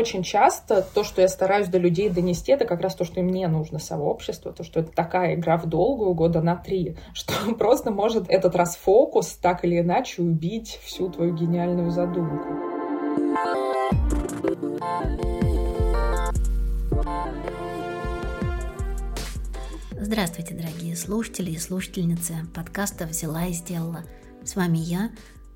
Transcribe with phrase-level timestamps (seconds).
[0.00, 3.28] очень часто то, что я стараюсь до людей донести, это как раз то, что им
[3.28, 7.90] не нужно сообщество, то, что это такая игра в долгую года на три, что просто
[7.90, 12.48] может этот расфокус так или иначе убить всю твою гениальную задумку.
[19.92, 24.02] Здравствуйте, дорогие слушатели и слушательницы подкаста «Взяла и сделала».
[24.42, 25.10] С вами я,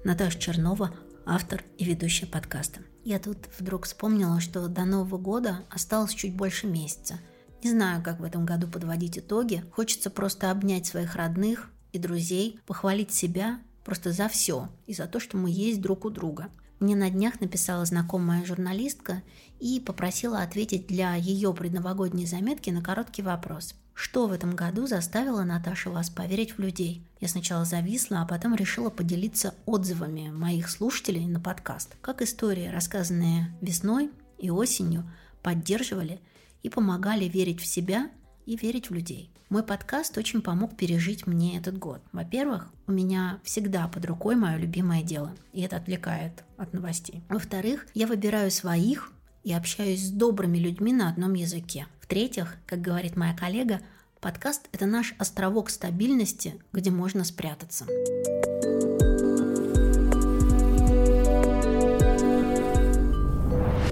[0.04, 0.90] Наташа Чернова,
[1.24, 2.80] автор и ведущая подкаста.
[3.04, 7.20] Я тут вдруг вспомнила, что до Нового года осталось чуть больше месяца.
[7.62, 9.62] Не знаю, как в этом году подводить итоги.
[9.72, 15.20] Хочется просто обнять своих родных и друзей, похвалить себя просто за все и за то,
[15.20, 16.48] что мы есть друг у друга.
[16.80, 19.22] Мне на днях написала знакомая журналистка
[19.60, 23.74] и попросила ответить для ее предновогодней заметки на короткий вопрос.
[23.94, 27.06] Что в этом году заставило Наташу вас поверить в людей?
[27.20, 31.96] Я сначала зависла, а потом решила поделиться отзывами моих слушателей на подкаст.
[32.00, 35.08] Как истории, рассказанные весной и осенью,
[35.42, 36.20] поддерживали
[36.64, 38.10] и помогали верить в себя
[38.46, 39.30] и верить в людей.
[39.48, 42.00] Мой подкаст очень помог пережить мне этот год.
[42.10, 47.22] Во-первых, у меня всегда под рукой мое любимое дело, и это отвлекает от новостей.
[47.28, 49.12] Во-вторых, я выбираю своих
[49.44, 51.86] и общаюсь с добрыми людьми на одном языке.
[52.00, 53.80] В-третьих, как говорит моя коллега,
[54.24, 57.84] подкаст– это наш островок стабильности, где можно спрятаться.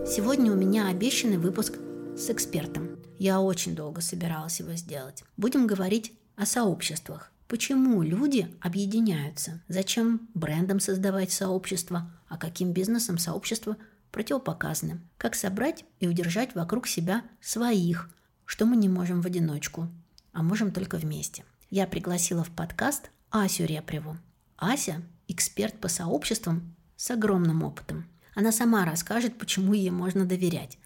[0.06, 1.74] Сегодня у меня обещанный выпуск
[2.16, 2.96] с экспертом.
[3.18, 5.22] Я очень долго собиралась его сделать.
[5.36, 7.30] Будем говорить о сообществах.
[7.46, 9.60] Почему люди объединяются?
[9.68, 12.10] Зачем брендам создавать сообщество?
[12.28, 13.76] А каким бизнесом сообщество
[14.10, 15.02] противопоказаны.
[15.18, 18.08] Как собрать и удержать вокруг себя своих,
[18.46, 19.88] что мы не можем в одиночку,
[20.32, 21.44] а можем только вместе.
[21.70, 24.16] Я пригласила в подкаст Асю Репреву.
[24.56, 28.08] Ася– эксперт по сообществам с огромным опытом.
[28.34, 30.78] Она сама расскажет, почему ей можно доверять.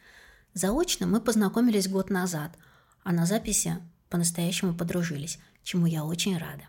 [0.55, 2.57] Заочно мы познакомились год назад,
[3.03, 3.77] а на записи
[4.09, 6.65] по-настоящему подружились, чему я очень рада.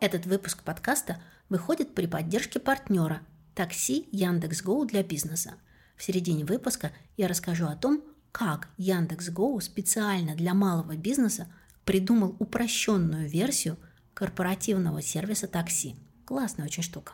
[0.00, 3.20] Этот выпуск подкаста выходит при поддержке партнера
[3.54, 5.54] Такси Яндекс.Гоу для бизнеса.
[5.96, 8.02] В середине выпуска я расскажу о том,
[8.34, 11.46] как Яндекс.Гоу специально для малого бизнеса
[11.84, 13.76] придумал упрощенную версию
[14.12, 15.94] корпоративного сервиса такси.
[16.24, 17.12] Классная очень штука.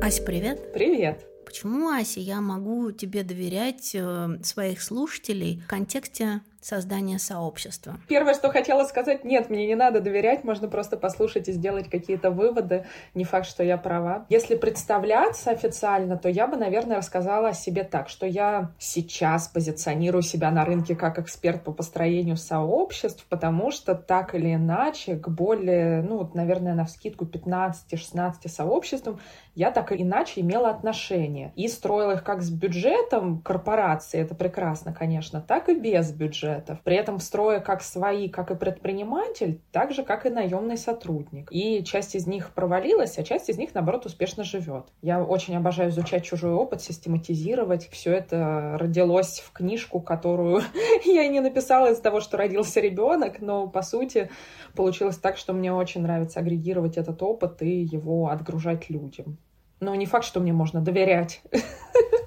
[0.00, 0.72] Ася, привет.
[0.72, 1.26] Привет.
[1.44, 7.96] Почему, Ася, я могу тебе доверять э, своих слушателей в контексте создания сообщества?
[8.08, 12.30] Первое, что хотела сказать, нет, мне не надо доверять, можно просто послушать и сделать какие-то
[12.30, 12.86] выводы.
[13.14, 14.26] Не факт, что я права.
[14.28, 20.22] Если представляться официально, то я бы, наверное, рассказала о себе так, что я сейчас позиционирую
[20.22, 26.02] себя на рынке как эксперт по построению сообществ, потому что так или иначе к более,
[26.02, 29.20] ну, наверное, на вскидку 15-16 сообществам
[29.54, 31.52] я так или иначе имела отношение.
[31.56, 36.12] И строила их как с бюджетом корпорации, это прекрасно, конечно, так и без
[36.56, 36.80] бюджетов.
[36.82, 41.48] При этом строя как свои, как и предприниматель, так же, как и наемный сотрудник.
[41.50, 44.86] И часть из них провалилась, а часть из них, наоборот, успешно живет.
[45.02, 47.88] Я очень обожаю изучать чужой опыт, систематизировать.
[47.90, 50.62] Все это родилось в книжку, которую
[51.04, 54.30] я и не написала из-за того, что родился ребенок, но, по сути,
[54.74, 59.38] получилось так, что мне очень нравится агрегировать этот опыт и его отгружать людям.
[59.78, 61.42] Но не факт, что мне можно доверять.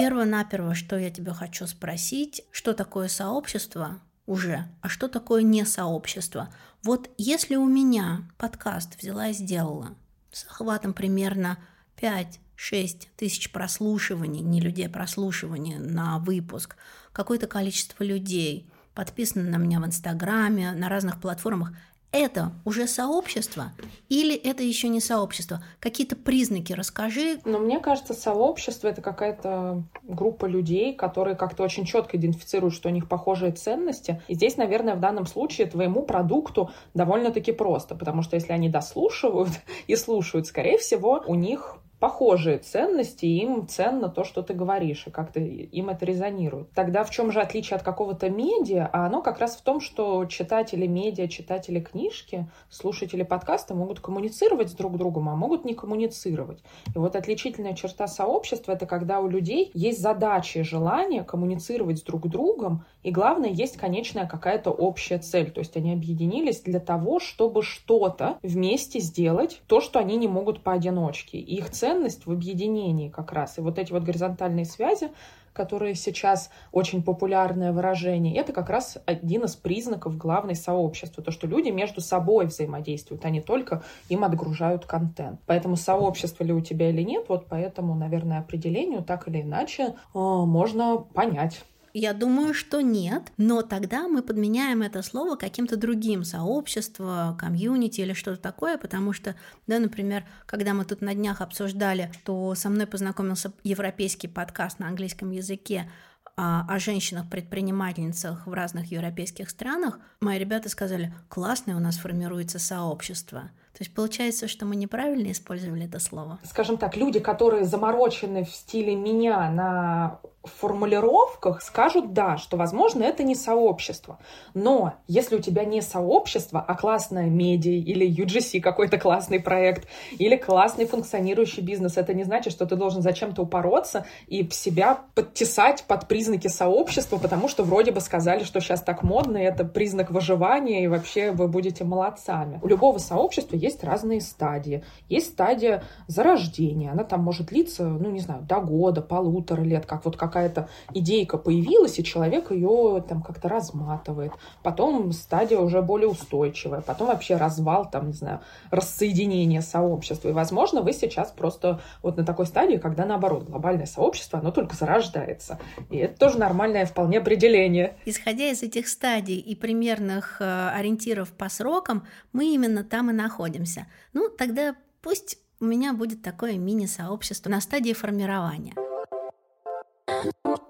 [0.00, 6.48] Перво-наперво, что я тебя хочу спросить, что такое сообщество уже, а что такое не сообщество?
[6.82, 9.94] Вот если у меня подкаст взяла и сделала
[10.32, 11.58] с охватом примерно
[12.00, 16.76] 5-6 тысяч прослушиваний, не людей, а прослушиваний на выпуск,
[17.12, 21.74] какое-то количество людей подписано на меня в Инстаграме, на разных платформах–
[22.12, 23.72] это уже сообщество
[24.08, 25.62] или это еще не сообщество?
[25.78, 27.40] Какие-то признаки расскажи.
[27.44, 32.92] Но мне кажется, сообщество это какая-то группа людей, которые как-то очень четко идентифицируют, что у
[32.92, 34.20] них похожие ценности.
[34.28, 39.50] И здесь, наверное, в данном случае твоему продукту довольно-таки просто, потому что если они дослушивают
[39.86, 45.06] и слушают, скорее всего, у них похожие ценности, и им ценно то, что ты говоришь,
[45.06, 46.72] и как-то им это резонирует.
[46.72, 48.88] Тогда в чем же отличие от какого-то медиа?
[48.90, 54.70] А оно как раз в том, что читатели медиа, читатели книжки, слушатели подкаста могут коммуницировать
[54.70, 56.62] с друг другом, а могут не коммуницировать.
[56.94, 62.02] И вот отличительная черта сообщества— это когда у людей есть задачи и желание коммуницировать с
[62.02, 65.50] друг другом, и главное, есть конечная какая-то общая цель.
[65.50, 70.62] То есть они объединились для того, чтобы что-то вместе сделать, то, что они не могут
[70.62, 71.38] поодиночке.
[71.38, 73.58] И их ценность в объединении как раз.
[73.58, 75.10] И вот эти вот горизонтальные связи,
[75.52, 81.24] которые сейчас очень популярное выражение, это как раз один из признаков главной сообщества.
[81.24, 85.40] То, что люди между собой взаимодействуют, а не только им отгружают контент.
[85.46, 90.18] Поэтому сообщество ли у тебя или нет, вот поэтому, наверное, определению так или иначе э,
[90.18, 91.62] можно понять.
[91.92, 98.12] Я думаю, что нет, но тогда мы подменяем это слово каким-то другим сообщество, комьюнити или
[98.12, 99.34] что-то такое, потому что,
[99.66, 104.86] да, например, когда мы тут на днях обсуждали, то со мной познакомился европейский подкаст на
[104.88, 105.90] английском языке
[106.36, 113.50] о, о женщинах-предпринимательницах в разных европейских странах, мои ребята сказали, классное у нас формируется сообщество.
[113.72, 116.38] То есть получается, что мы неправильно использовали это слово.
[116.44, 123.22] Скажем так, люди, которые заморочены в стиле меня на формулировках скажут да, что, возможно, это
[123.22, 124.18] не сообщество.
[124.54, 130.36] Но если у тебя не сообщество, а классная медиа или UGC какой-то классный проект, или
[130.36, 136.08] классный функционирующий бизнес, это не значит, что ты должен зачем-то упороться и себя подтесать под
[136.08, 140.84] признаки сообщества, потому что вроде бы сказали, что сейчас так модно, и это признак выживания,
[140.84, 142.58] и вообще вы будете молодцами.
[142.62, 144.84] У любого сообщества есть разные стадии.
[145.08, 150.06] Есть стадия зарождения, она там может длиться, ну, не знаю, до года, полутора лет, как
[150.06, 154.32] вот как какая-то идейка появилась, и человек ее там как-то разматывает.
[154.62, 158.40] Потом стадия уже более устойчивая, потом вообще развал, там, не знаю,
[158.70, 160.28] рассоединение сообщества.
[160.28, 164.76] И, возможно, вы сейчас просто вот на такой стадии, когда, наоборот, глобальное сообщество, оно только
[164.76, 165.58] зарождается.
[165.90, 167.96] И это тоже нормальное вполне определение.
[168.04, 173.86] Исходя из этих стадий и примерных э, ориентиров по срокам, мы именно там и находимся.
[174.12, 178.74] Ну, тогда пусть у меня будет такое мини-сообщество на стадии формирования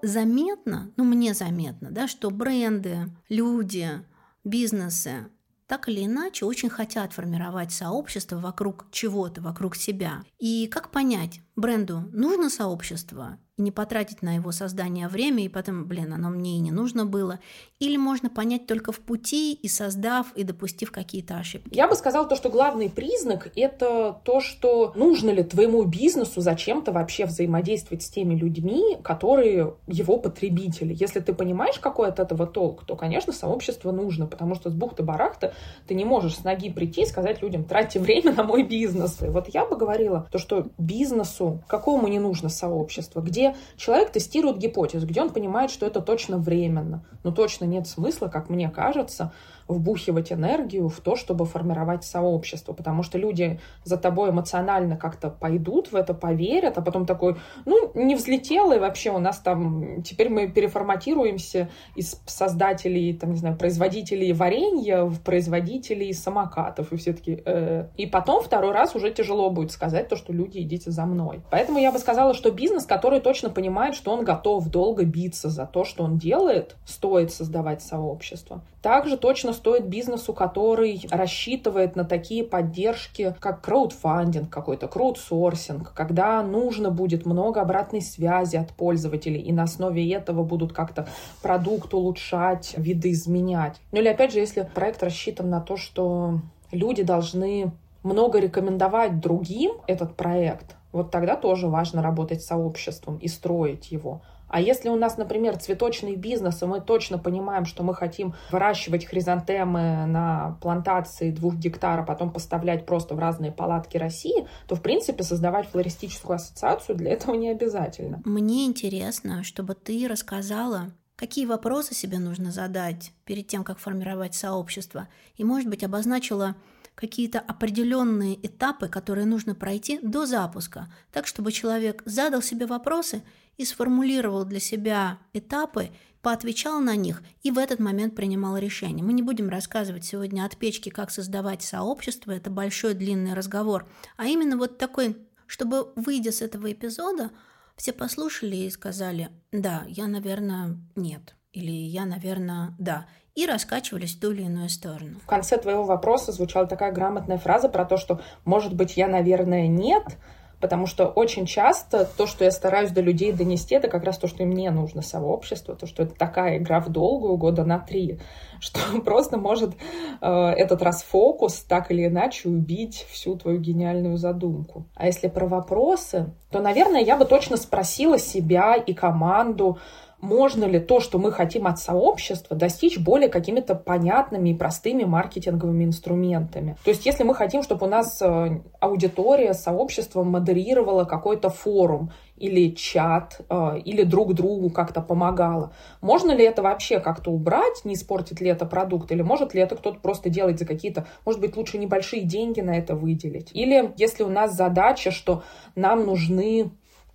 [0.01, 4.03] заметно, ну мне заметно, да, что бренды, люди,
[4.43, 5.29] бизнесы
[5.71, 10.21] так или иначе очень хотят формировать сообщество вокруг чего-то, вокруг себя.
[10.37, 16.13] И как понять, бренду нужно сообщество не потратить на его создание время, и потом, блин,
[16.13, 17.39] оно мне и не нужно было.
[17.79, 21.75] Или можно понять только в пути и создав, и допустив какие-то ошибки.
[21.75, 26.91] Я бы сказала то, что главный признак— это то, что нужно ли твоему бизнесу зачем-то
[26.91, 30.95] вообще взаимодействовать с теми людьми, которые его потребители.
[30.97, 35.53] Если ты понимаешь, какой от этого толк, то, конечно, сообщество нужно, потому что с бухты-барахта
[35.87, 39.21] ты не можешь с ноги прийти и сказать людям, тратьте время на мой бизнес.
[39.21, 44.57] И вот я бы говорила, то, что бизнесу какому не нужно сообщество, где человек тестирует
[44.57, 49.31] гипотезу, где он понимает, что это точно временно, но точно нет смысла, как мне кажется,
[49.67, 55.91] вбухивать энергию в то, чтобы формировать сообщество, потому что люди за тобой эмоционально как-то пойдут
[55.91, 60.29] в это, поверят, а потом такой, ну, не взлетело, и вообще у нас там, теперь
[60.29, 67.41] мы переформатируемся из создателей, там, не знаю, производителей варенья в производителей самокатов, и все таки
[67.45, 67.87] э.
[67.97, 71.41] И потом второй раз уже тяжело будет сказать то, что люди, идите за мной.
[71.49, 75.65] Поэтому я бы сказала, что бизнес, который точно понимает, что он готов долго биться за
[75.65, 78.61] то, что он делает, стоит создавать сообщество.
[78.81, 86.91] Также точно стоит бизнесу, который рассчитывает на такие поддержки, как краудфандинг какой-то, краудсорсинг, когда нужно
[86.91, 91.07] будет много обратной связи от пользователей, и на основе этого будут как-то
[91.41, 93.79] продукт улучшать, виды изменять.
[93.91, 96.39] Ну или опять же, если проект рассчитан на то, что
[96.71, 97.71] люди должны
[98.03, 104.21] много рекомендовать другим этот проект, вот тогда тоже важно работать с сообществом и строить его.
[104.51, 109.05] А если у нас, например, цветочный бизнес, и мы точно понимаем, что мы хотим выращивать
[109.05, 115.23] хризантемы на плантации двух гектара, потом поставлять просто в разные палатки России, то, в принципе,
[115.23, 118.21] создавать флористическую ассоциацию для этого не обязательно.
[118.25, 125.07] Мне интересно, чтобы ты рассказала, какие вопросы себе нужно задать перед тем, как формировать сообщество,
[125.37, 126.55] и, может быть, обозначила
[127.01, 133.23] какие-то определенные этапы, которые нужно пройти до запуска, так чтобы человек задал себе вопросы
[133.57, 135.89] и сформулировал для себя этапы,
[136.21, 139.03] поотвечал на них и в этот момент принимал решение.
[139.03, 144.27] Мы не будем рассказывать сегодня от печки, как создавать сообщество, это большой длинный разговор, а
[144.27, 145.17] именно вот такой,
[145.47, 147.31] чтобы, выйдя с этого эпизода,
[147.75, 154.19] все послушали и сказали, да, я, наверное, нет, или я, наверное, да, и раскачивались в
[154.19, 155.19] ту или иную сторону.
[155.23, 159.67] В конце твоего вопроса звучала такая грамотная фраза про то, что, может быть, я, наверное,
[159.67, 160.17] нет,
[160.61, 164.27] потому что очень часто то, что я стараюсь до людей донести, это как раз то,
[164.27, 168.19] что им не нужно сообщество, то, что это такая игра в долгую года на три,
[168.59, 169.73] что просто может
[170.21, 174.85] э, этот расфокус так или иначе убить всю твою гениальную задумку.
[174.95, 179.79] А если про вопросы, то, наверное, я бы точно спросила себя и команду,
[180.21, 185.85] можно ли то, что мы хотим от сообщества, достичь более какими-то понятными и простыми маркетинговыми
[185.85, 186.77] инструментами.
[186.83, 192.11] То есть если мы хотим, чтобы у нас э, аудитория, сообщество модерировало какой-то форум,
[192.41, 195.73] или чат, э, или друг другу как-то помогало.
[196.01, 199.75] Можно ли это вообще как-то убрать, не испортит ли это продукт, или может ли это
[199.75, 203.51] кто-то просто делать за какие-то, может быть, лучше небольшие деньги на это выделить?
[203.53, 205.43] Или если у нас задача, что
[205.75, 206.71] нам нужны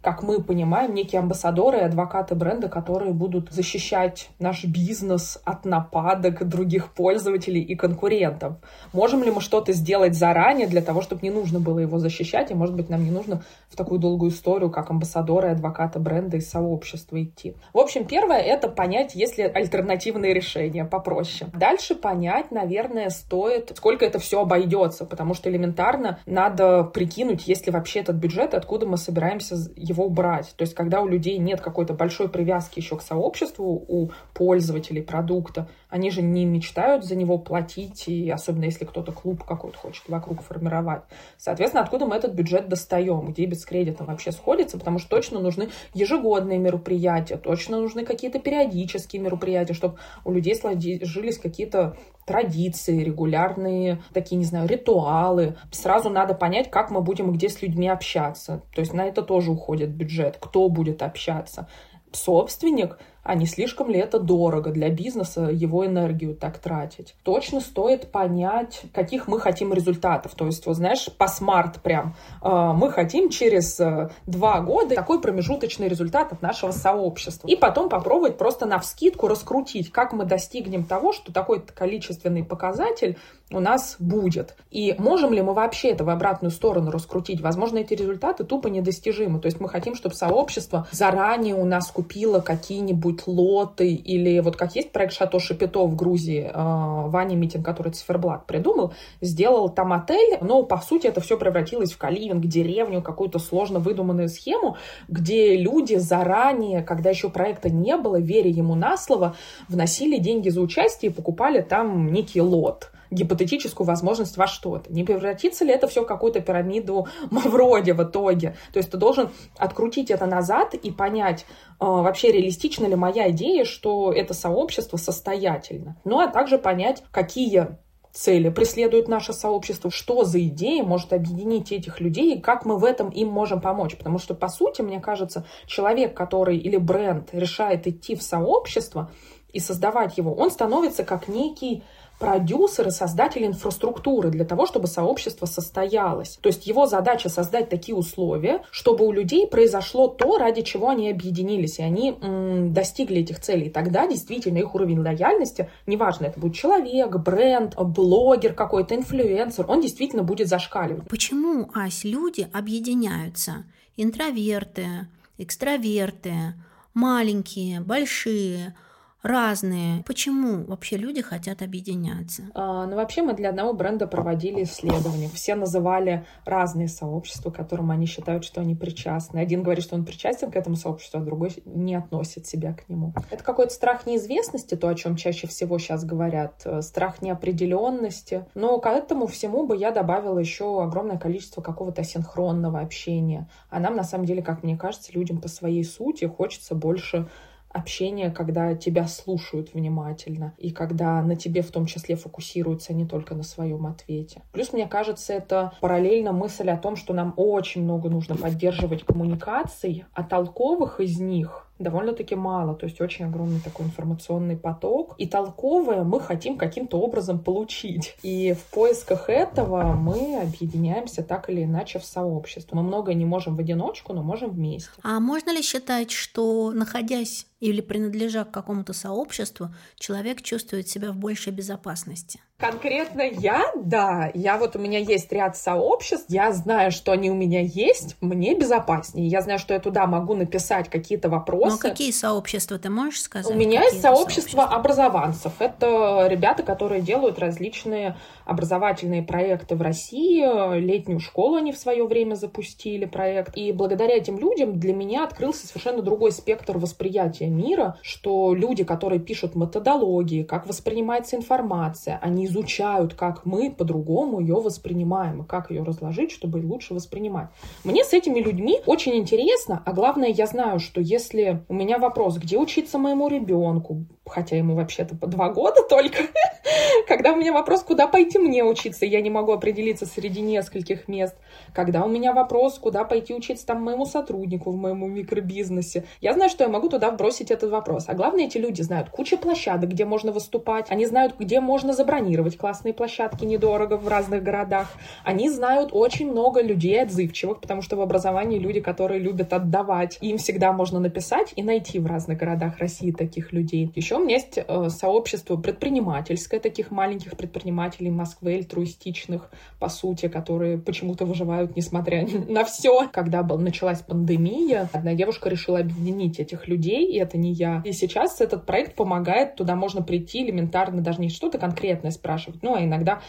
[0.07, 6.47] как мы понимаем, некие амбассадоры и адвокаты бренда, которые будут защищать наш бизнес от нападок
[6.47, 8.59] других пользователей и конкурентов.
[8.93, 12.55] Можем ли мы что-то сделать заранее для того, чтобы не нужно было его защищать, и,
[12.55, 16.41] может быть, нам не нужно в такую долгую историю, как амбассадоры и адвокаты бренда и
[16.41, 17.57] сообщества идти.
[17.73, 21.51] В общем, первое— это понять, есть ли альтернативные решения попроще.
[21.53, 27.73] Дальше понять, наверное, стоит, сколько это все обойдется, потому что элементарно надо прикинуть, есть ли
[27.73, 30.55] вообще этот бюджет, откуда мы собираемся его его убрать.
[30.57, 35.69] То есть, когда у людей нет какой-то большой привязки еще к сообществу, у пользователей продукта,
[35.97, 40.43] они же не мечтают за него платить, и особенно если кто-то клуб какой-то хочет вокруг
[40.43, 41.03] формировать.
[41.39, 45.71] Соответственно, откуда мы этот бюджет достаем, где без кредита вообще сходится, потому что точно нужны
[45.95, 54.37] ежегодные мероприятия, точно нужны какие-то периодические мероприятия, чтобы у людей сложились какие-то традиции, регулярные такие,
[54.37, 55.57] не знаю, ритуалы.
[55.71, 58.63] Сразу надо понять, как мы будем где с людьми общаться.
[58.75, 61.69] То есть на это тоже уходит бюджет, кто будет общаться.
[62.13, 67.15] Собственник а не слишком ли это дорого для бизнеса его энергию так тратить.
[67.25, 70.35] Точно стоит понять, каких мы хотим результатов.
[70.35, 72.15] То есть, вот знаешь, по смарт прям.
[72.43, 77.49] Э, мы хотим через э, два года такой промежуточный результат от нашего сообщества.
[77.49, 83.19] И потом попробовать просто на вскидку раскрутить, как мы достигнем того, что такой количественный показатель
[83.53, 84.57] у нас будет.
[84.71, 87.41] И можем ли мы вообще это в обратную сторону раскрутить?
[87.41, 89.41] Возможно, эти результаты тупо недостижимы.
[89.41, 94.57] То есть мы хотим, чтобы сообщество заранее у нас купило какие-нибудь делают лоты, или вот
[94.57, 99.93] как есть проект Шато Шапито в Грузии, э, Ваня Митин, который Циферблат придумал, сделал там
[99.93, 104.77] отель, но по сути это все превратилось в каливинг, деревню, какую-то сложно выдуманную схему,
[105.09, 109.35] где люди заранее, когда еще проекта не было, веря ему на слово,
[109.69, 114.93] вносили деньги за участие и покупали там некий лот гипотетическую возможность во что-то.
[114.93, 118.57] Не превратится ли это все в какую-то пирамиду Мавроди в итоге?
[118.73, 121.47] То есть ты должен открутить это назад и понять,
[121.81, 125.97] э, вообще реалистична ли моя идея, что это сообщество состоятельно.
[126.05, 127.77] Ну, а также понять, какие
[128.17, 132.85] цели преследует наше сообщество, что за идея может объединить этих людей и как мы в
[132.85, 133.97] этом им можем помочь.
[133.97, 139.11] Потому что, по сути, мне кажется, человек, который или бренд решает идти в сообщество
[139.53, 141.85] и создавать его, он становится как некий
[142.19, 146.39] продюсер и создатель инфраструктуры для того, чтобы сообщество состоялось.
[146.41, 151.11] То есть его задача создать такие условия, чтобы у людей произошло то, ради чего они
[151.11, 153.71] объединились, и они м, достигли этих целей.
[153.71, 160.23] Тогда действительно их уровень лояльности, неважно, это будет человек, бренд, блогер какой-то, инфлюенсер, он действительно
[160.23, 161.09] будет зашкаливать.
[161.09, 163.65] Почему, Ась, люди объединяются?
[163.97, 165.09] Интроверты,
[165.39, 166.55] экстраверты,
[166.95, 168.75] маленькие, большие–
[169.27, 170.03] разные.
[170.05, 172.45] Почему вообще люди хотят объединяться?
[172.55, 175.29] А, ну, вообще мы для одного бренда проводили исследования.
[175.33, 179.39] Все называли разные сообщества, которым они считают, что они причастны.
[179.39, 183.13] Один говорит, что он причастен к этому сообществу, а другой не относит себя к нему.
[183.31, 188.47] Это какой-то страх неизвестности, то, о чем чаще всего сейчас говорят, э, страх неопределенности.
[188.55, 193.49] Но к этому всему бы я добавила еще огромное количество какого-то синхронного общения.
[193.71, 197.29] А нам, на самом деле, как мне кажется, людям по своей сути хочется больше
[197.77, 203.35] общение, когда тебя слушают внимательно, и когда на тебе в том числе фокусируются не только
[203.35, 204.43] на своем ответе.
[204.53, 210.05] Плюс, мне кажется, это параллельно мысль о том, что нам очень много нужно поддерживать коммуникаций,
[210.13, 215.15] а толковых из них довольно-таки мало, то есть очень огромный такой информационный поток.
[215.19, 218.17] И толковое мы хотим каким-то образом получить.
[218.23, 222.77] И в поисках этого мы объединяемся так или иначе в сообщество.
[222.77, 224.91] Мы многое не можем в одиночку, но можем вместе.
[225.03, 231.17] А можно ли считать, что находясь или принадлежа к какому-то сообществу, человек чувствует себя в
[231.17, 232.41] большей безопасности?
[232.59, 237.35] Конкретно я, да, я вот у меня есть ряд сообществ, я знаю, что они у
[237.35, 239.29] меня есть, мне безопаснее.
[239.29, 241.77] Я знаю, что я туда могу написать какие-то вопросы.
[241.83, 243.53] Ну, какие сообщества ты можешь сказать?
[243.53, 244.65] У меня есть сообщество сообщества?
[244.65, 245.53] образованцев.
[245.59, 250.81] Это ребята, которые делают различные образовательные проекты в России.
[250.81, 253.55] Летнюю школу они в свое время запустили проект.
[253.55, 259.21] И благодаря этим людям для меня открылся совершенно другой спектр восприятия мира, что люди, которые
[259.21, 265.83] пишут методологии, как воспринимается информация, они изучают, как мы по-другому ее воспринимаем, и как ее
[265.83, 267.49] разложить, чтобы лучше воспринимать.
[267.85, 272.39] Мне с этими людьми очень интересно, а главное, я знаю, что если у меня вопрос,
[272.39, 276.23] где учиться моему ребенку, хотя ему вообще-то по два года только,
[277.09, 281.37] когда у меня вопрос, куда пойти мне учиться, я не могу определиться среди нескольких мест,
[281.75, 286.51] когда у меня вопрос, куда пойти учиться там моему сотруднику в моем микробизнесе, я знаю,
[286.51, 288.05] что я могу туда вбросить этот вопрос.
[288.09, 292.36] А главное, эти люди знают кучу площадок, где можно выступать, они знают, где можно забронировать
[292.59, 294.93] классные площадки недорого в разных городах,
[295.25, 300.39] они знают очень много людей отзывчивых, потому что в образовании люди, которые любят отдавать, им
[300.39, 303.91] всегда можно написать и найти в разных городах России таких людей.
[303.95, 310.79] Еще у меня есть э, сообщество предпринимательское, таких маленьких предпринимателей Москвы, альтруистичных, по сути, которые
[310.79, 313.09] почему-то выживают, несмотря на все.
[313.13, 317.83] Когда был, началась пандемия, одна девушка решила объединить этих людей, и это не я.
[317.85, 322.75] И сейчас этот проект помогает, туда можно прийти элементарно, даже не что-то конкретное спрашивать, ну,
[322.75, 323.21] а иногда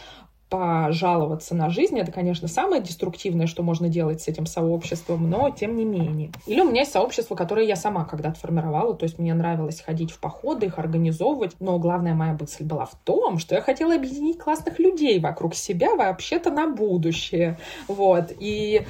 [0.48, 1.98] пожаловаться на жизнь.
[1.98, 6.30] Это, конечно, самое деструктивное, что можно делать с этим сообществом, но тем не менее.
[6.46, 10.10] Или у меня есть сообщество, которое я сама когда-то формировала, то есть мне нравилось ходить
[10.10, 14.38] в походы, их организовывать, но главная моя мысль была в том, что я хотела объединить
[14.38, 17.58] классных людей вокруг себя вообще-то на будущее.
[17.86, 18.32] Вот.
[18.40, 18.86] И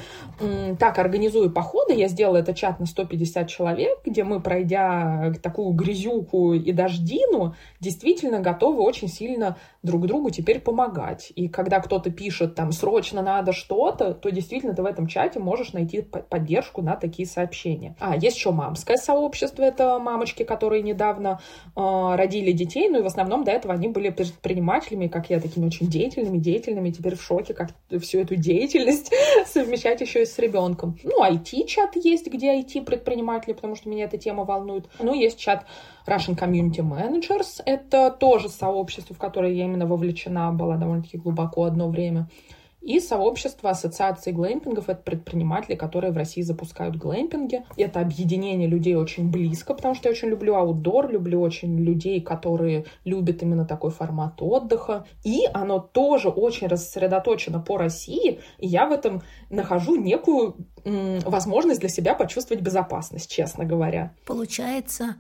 [0.79, 6.55] так, организую походы, я сделала это чат на 150 человек, где мы, пройдя такую грязюку
[6.55, 9.57] и дождину, действительно готовы очень сильно
[9.89, 11.33] друг другу теперь помогать.
[11.35, 15.73] И когда кто-то пишет там «срочно надо что-то», то действительно ты в этом чате можешь
[15.73, 17.97] найти поддержку на такие сообщения.
[17.99, 21.41] А, есть еще мамское сообщество, это мамочки, которые недавно
[21.75, 21.81] э,
[22.15, 25.89] родили детей, ну и в основном до этого они были предпринимателями, как я, такими очень
[25.89, 29.13] деятельными, деятельными, теперь в шоке, как всю эту деятельность
[29.47, 30.99] совмещать еще и с ребенком.
[31.03, 34.87] Ну, IT-чат есть, где IT-предприниматели, потому что меня эта тема волнует.
[35.01, 35.65] Ну, есть чат
[36.09, 37.61] Russian Community Managers.
[37.65, 42.29] Это тоже сообщество, в которое я именно вовлечена была довольно-таки глубоко одно время.
[42.81, 47.65] И сообщество ассоциации глэмпингов— это предприниматели, которые в России запускают глэмпинги.
[47.77, 52.87] Это объединение людей очень близко, потому что я очень люблю аутдор, люблю очень людей, которые
[53.05, 55.05] любят именно такой формат отдыха.
[55.25, 61.89] И оно тоже очень рассредоточено по России, и я в этом нахожу некую возможность для
[61.89, 64.15] себя почувствовать безопасность, честно говоря.
[64.25, 65.17] Получается,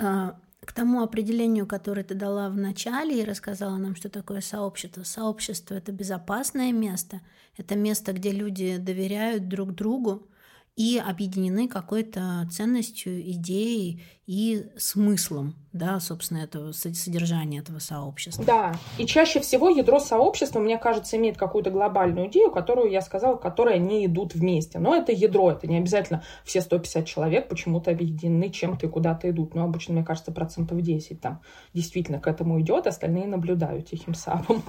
[0.00, 5.02] к тому определению, которое ты дала в начале и рассказала нам, что такое сообщество.
[5.04, 7.20] Сообщество— это безопасное место,
[7.56, 10.28] это место, где люди доверяют друг другу,
[10.76, 18.44] и объединены какой-то ценностью, идеей и смыслом, да, собственно, этого содержания этого сообщества.
[18.44, 23.36] Да, и чаще всего ядро сообщества, мне кажется, имеет какую-то глобальную идею, которую я сказала,
[23.36, 24.78] которая не идут вместе.
[24.78, 29.54] Но это ядро, это не обязательно все 150 человек почему-то объединены чем-то и куда-то идут.
[29.54, 31.40] Но обычно, мне кажется, процентов 10 там
[31.74, 34.62] действительно к этому идет, остальные наблюдают тихим сапом.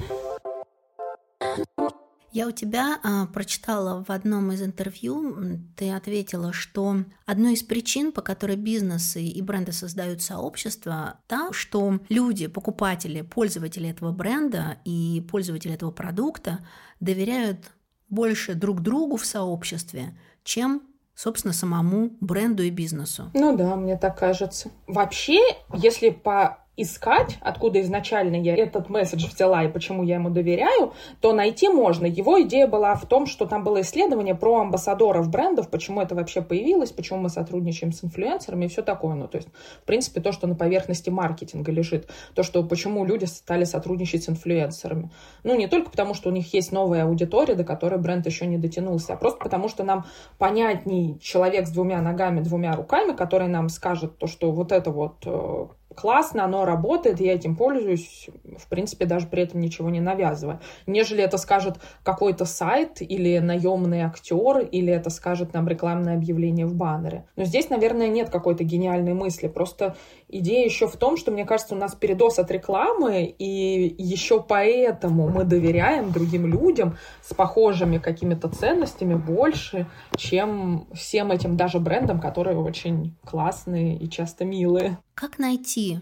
[2.31, 8.13] Я у тебя а, прочитала в одном из интервью, ты ответила, что одной из причин,
[8.13, 15.25] по которой бизнесы и бренды создают сообщество, та, что люди, покупатели, пользователи этого бренда и
[15.29, 16.59] пользователи этого продукта
[17.01, 17.71] доверяют
[18.09, 23.29] больше друг другу в сообществе, чем собственно, самому бренду и бизнесу.
[23.35, 24.71] Ну да, мне так кажется.
[24.87, 25.39] Вообще,
[25.73, 31.33] если по искать, откуда изначально я этот месседж взяла и почему я ему доверяю, то
[31.33, 32.05] найти можно.
[32.05, 36.41] Его идея была в том, что там было исследование про амбассадоров брендов, почему это вообще
[36.41, 39.15] появилось, почему мы сотрудничаем с инфлюенсерами и все такое.
[39.15, 39.49] Ну, то есть,
[39.81, 44.29] в принципе, то, что на поверхности маркетинга лежит, то, что почему люди стали сотрудничать с
[44.29, 45.11] инфлюенсерами.
[45.43, 48.57] Ну, не только потому, что у них есть новая аудитория, до которой бренд еще не
[48.57, 50.05] дотянулся, а просто потому, что нам
[50.37, 55.23] понятней человек с двумя ногами, двумя руками, который нам скажет то, что вот это вот
[55.25, 55.65] э,
[55.95, 60.61] классно, оно работает, я этим пользуюсь, в принципе, даже при этом ничего не навязывая.
[60.87, 66.75] Нежели это скажет какой-то сайт или наемный актер, или это скажет нам рекламное объявление в
[66.75, 67.25] баннере.
[67.35, 69.47] Но здесь, наверное, нет какой-то гениальной мысли.
[69.47, 69.95] Просто
[70.27, 75.29] идея еще в том, что, мне кажется, у нас передос от рекламы, и еще поэтому
[75.29, 82.57] мы доверяем другим людям с похожими какими-то ценностями больше, чем всем этим даже брендам, которые
[82.57, 84.97] очень классные и часто милые.
[85.21, 85.99] Как найти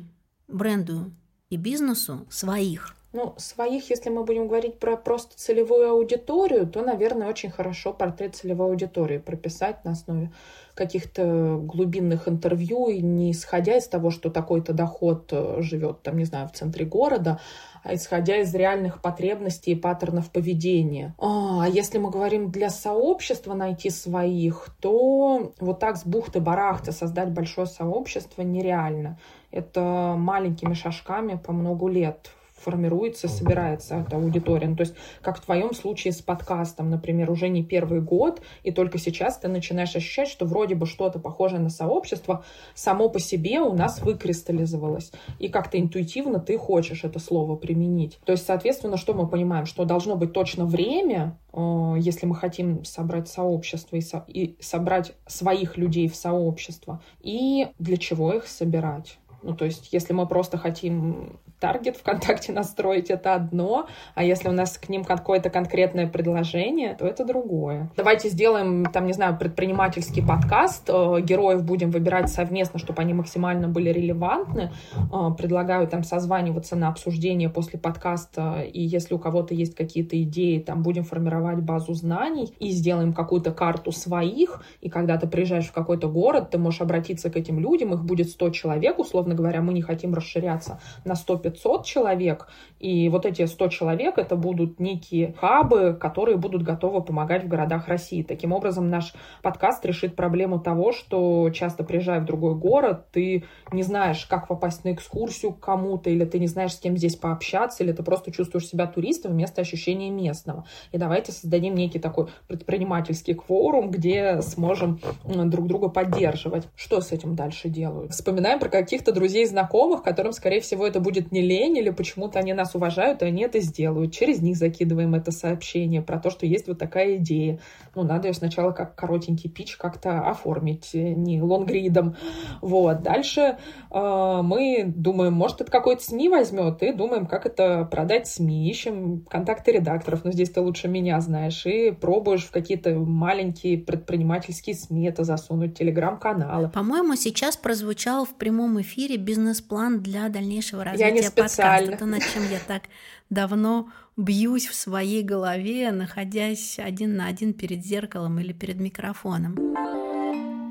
[0.48, 1.12] бренду
[1.50, 2.96] и бизнесу своих?
[3.12, 8.36] Ну, своих, если мы будем говорить про просто целевую аудиторию, то, наверное, очень хорошо портрет
[8.36, 10.32] целевой аудитории прописать на основе
[10.76, 16.26] каких-то глубинных интервью, и не исходя из того, что такой-то доход э, живет, там, не
[16.26, 17.40] знаю, в центре города,
[17.84, 21.16] а исходя из реальных потребностей и паттернов поведения.
[21.18, 27.32] А, а если мы говорим для сообщества найти своих, то вот так с бухты-барахты создать
[27.32, 29.18] большое сообщество нереально.
[29.50, 34.68] Это маленькими шажками по многу лет формируется, собирается эта аудитория.
[34.68, 38.72] Ну, то есть, как в твоем случае с подкастом, например, уже не первый год, и
[38.72, 42.44] только сейчас ты начинаешь ощущать, что вроде бы что-то похожее на сообщество
[42.76, 45.12] само по себе у нас выкристаллизовалось.
[45.40, 48.20] И как-то интуитивно ты хочешь это слово применить.
[48.26, 49.66] То есть, соответственно, что мы понимаем?
[49.66, 55.14] Что должно быть точно время, э, если мы хотим собрать сообщество и, со и собрать
[55.28, 59.18] своих людей в сообщество, и для чего их собирать.
[59.42, 64.52] Ну, то есть, если мы просто хотим таргет ВКонтакте настроить, это одно, а если у
[64.52, 67.92] нас к ним какое-то конкретное предложение, то это другое.
[67.96, 73.68] Давайте сделаем, там, не знаю, предпринимательский подкаст, э, героев будем выбирать совместно, чтобы они максимально
[73.68, 74.72] были релевантны.
[75.12, 80.60] Э, предлагаю там созваниваться на обсуждение после подкаста, и если у кого-то есть какие-то идеи,
[80.60, 85.74] там будем формировать базу знаний и сделаем какую-то карту своих, и когда ты приезжаешь в
[85.74, 89.74] какой-то город, ты можешь обратиться к этим людям, их будет 100 человек, условно говоря, мы
[89.74, 92.48] не хотим расширяться на 100 500 человек,
[92.80, 97.88] и вот эти 100 человек это будут некие хабы, которые будут готовы помогать в городах
[97.88, 98.24] России.
[98.24, 103.84] Таким образом, наш подкаст решит проблему того, что часто приезжая в другой город, ты не
[103.84, 107.84] знаешь, как попасть на экскурсию к кому-то, или ты не знаешь, с кем здесь пообщаться,
[107.84, 110.66] или ты просто чувствуешь себя туристом вместо ощущения местного.
[110.92, 116.68] И давайте создадим некий такой предпринимательский кворум, где сможем друг друга поддерживать.
[116.76, 118.12] Что с этим дальше делают?
[118.12, 122.54] Вспоминаем про каких-то друзей знакомых, которым, скорее всего, это будет не лень, или почему-то они
[122.54, 124.14] нас уважают, и они это сделают.
[124.14, 127.60] Через них закидываем это сообщение про то, что есть вот такая идея.
[127.96, 132.16] Ну, надо ее сначала как коротенький пич как-то оформить, э, не лонгридом.
[132.62, 133.02] Вот.
[133.02, 133.58] Дальше
[133.92, 138.70] э, мы думаем, может, это какой-то СМИ возьмет, и думаем, как это продать СМИ.
[138.70, 144.76] Ищем контакты редакторов, но здесь ты лучше меня знаешь, и пробуешь в какие-то маленькие предпринимательские
[144.76, 146.70] СМИ это засунуть, телеграм-каналы.
[146.70, 151.92] По-моему, сейчас прозвучал в прямом эфире бизнес-план для дальнейшего развития специально.
[151.92, 152.00] подкаст.
[152.00, 152.84] То, над чем я так
[153.30, 159.56] давно бьюсь в своей голове, находясь один на один перед зеркалом или перед микрофоном.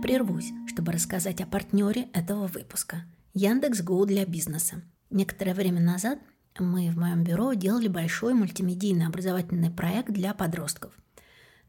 [0.02, 3.04] Прервусь, чтобы рассказать о партнере этого выпуска.
[3.34, 4.82] Яндекс.Го для бизнеса.
[5.10, 6.18] Некоторое время назад
[6.58, 10.92] мы в моем бюро делали большой мультимедийный образовательный проект для подростков.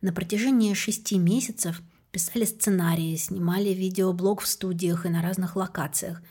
[0.02, 6.22] На протяжении шести месяцев писали сценарии, снимали видеоблог в студиях и на разных локациях,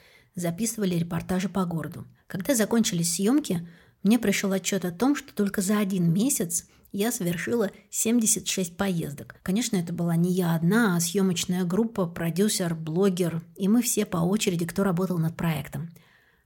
[0.40, 3.66] записывали репортажи по городу– когда закончились съемки,
[4.02, 9.36] мне пришел отчет о том, что только за один месяц я совершила 76 поездок.
[9.42, 14.18] Конечно, это была не я одна, а съемочная группа, продюсер, блогер, и мы все по
[14.18, 15.90] очереди, кто работал над проектом.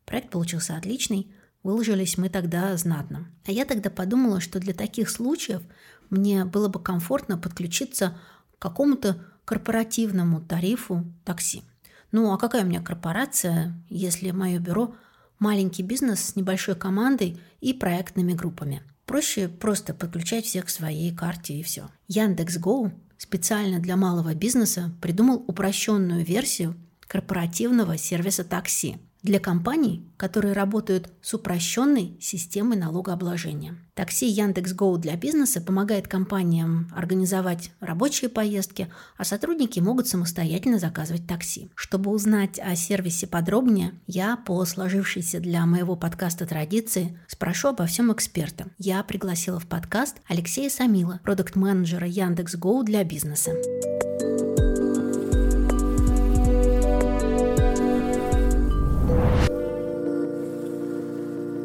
[0.05, 1.33] Проект получился отличный,
[1.64, 3.28] выложились мы тогда знатно.
[3.44, 5.62] А я тогда подумала, что для таких случаев
[6.11, 8.16] мне было бы комфортно подключиться
[8.57, 11.64] к какому-то корпоративному тарифу такси.
[12.12, 14.94] Ну а какая у меня корпорация, если мое бюро–
[15.38, 18.83] маленький бизнес с небольшой командой и проектными группами.
[19.07, 21.88] Проще просто подключать всех к своей карте и все.
[22.07, 26.77] Яндекс.Гоу специально для малого бизнеса придумал упрощенную версию
[27.09, 33.77] корпоративного сервиса такси– для компаний, которые работают с упрощенной системой налогообложения.
[33.95, 41.71] Такси Яндекс.Гоу для бизнеса помогает компаниям организовать рабочие поездки, а сотрудники могут самостоятельно заказывать такси.
[41.75, 48.13] Чтобы узнать о сервисе подробнее, я по сложившейся для моего подкаста традиции спрошу обо всем
[48.13, 48.67] эксперта.
[48.79, 53.53] Я пригласила в подкаст Алексея Самила, продукт-менеджера Яндекс.Гоу для бизнеса.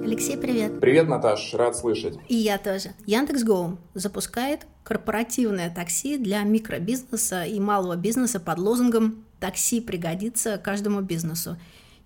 [0.07, 0.79] Алексей, привет.
[0.79, 2.17] Привет, Наташ, рад слышать.
[2.29, 2.93] И я тоже.
[3.05, 11.57] Яндекс.Гоу запускает корпоративное такси для микробизнеса и малого бизнеса под лозунгом «Такси пригодится каждому бизнесу».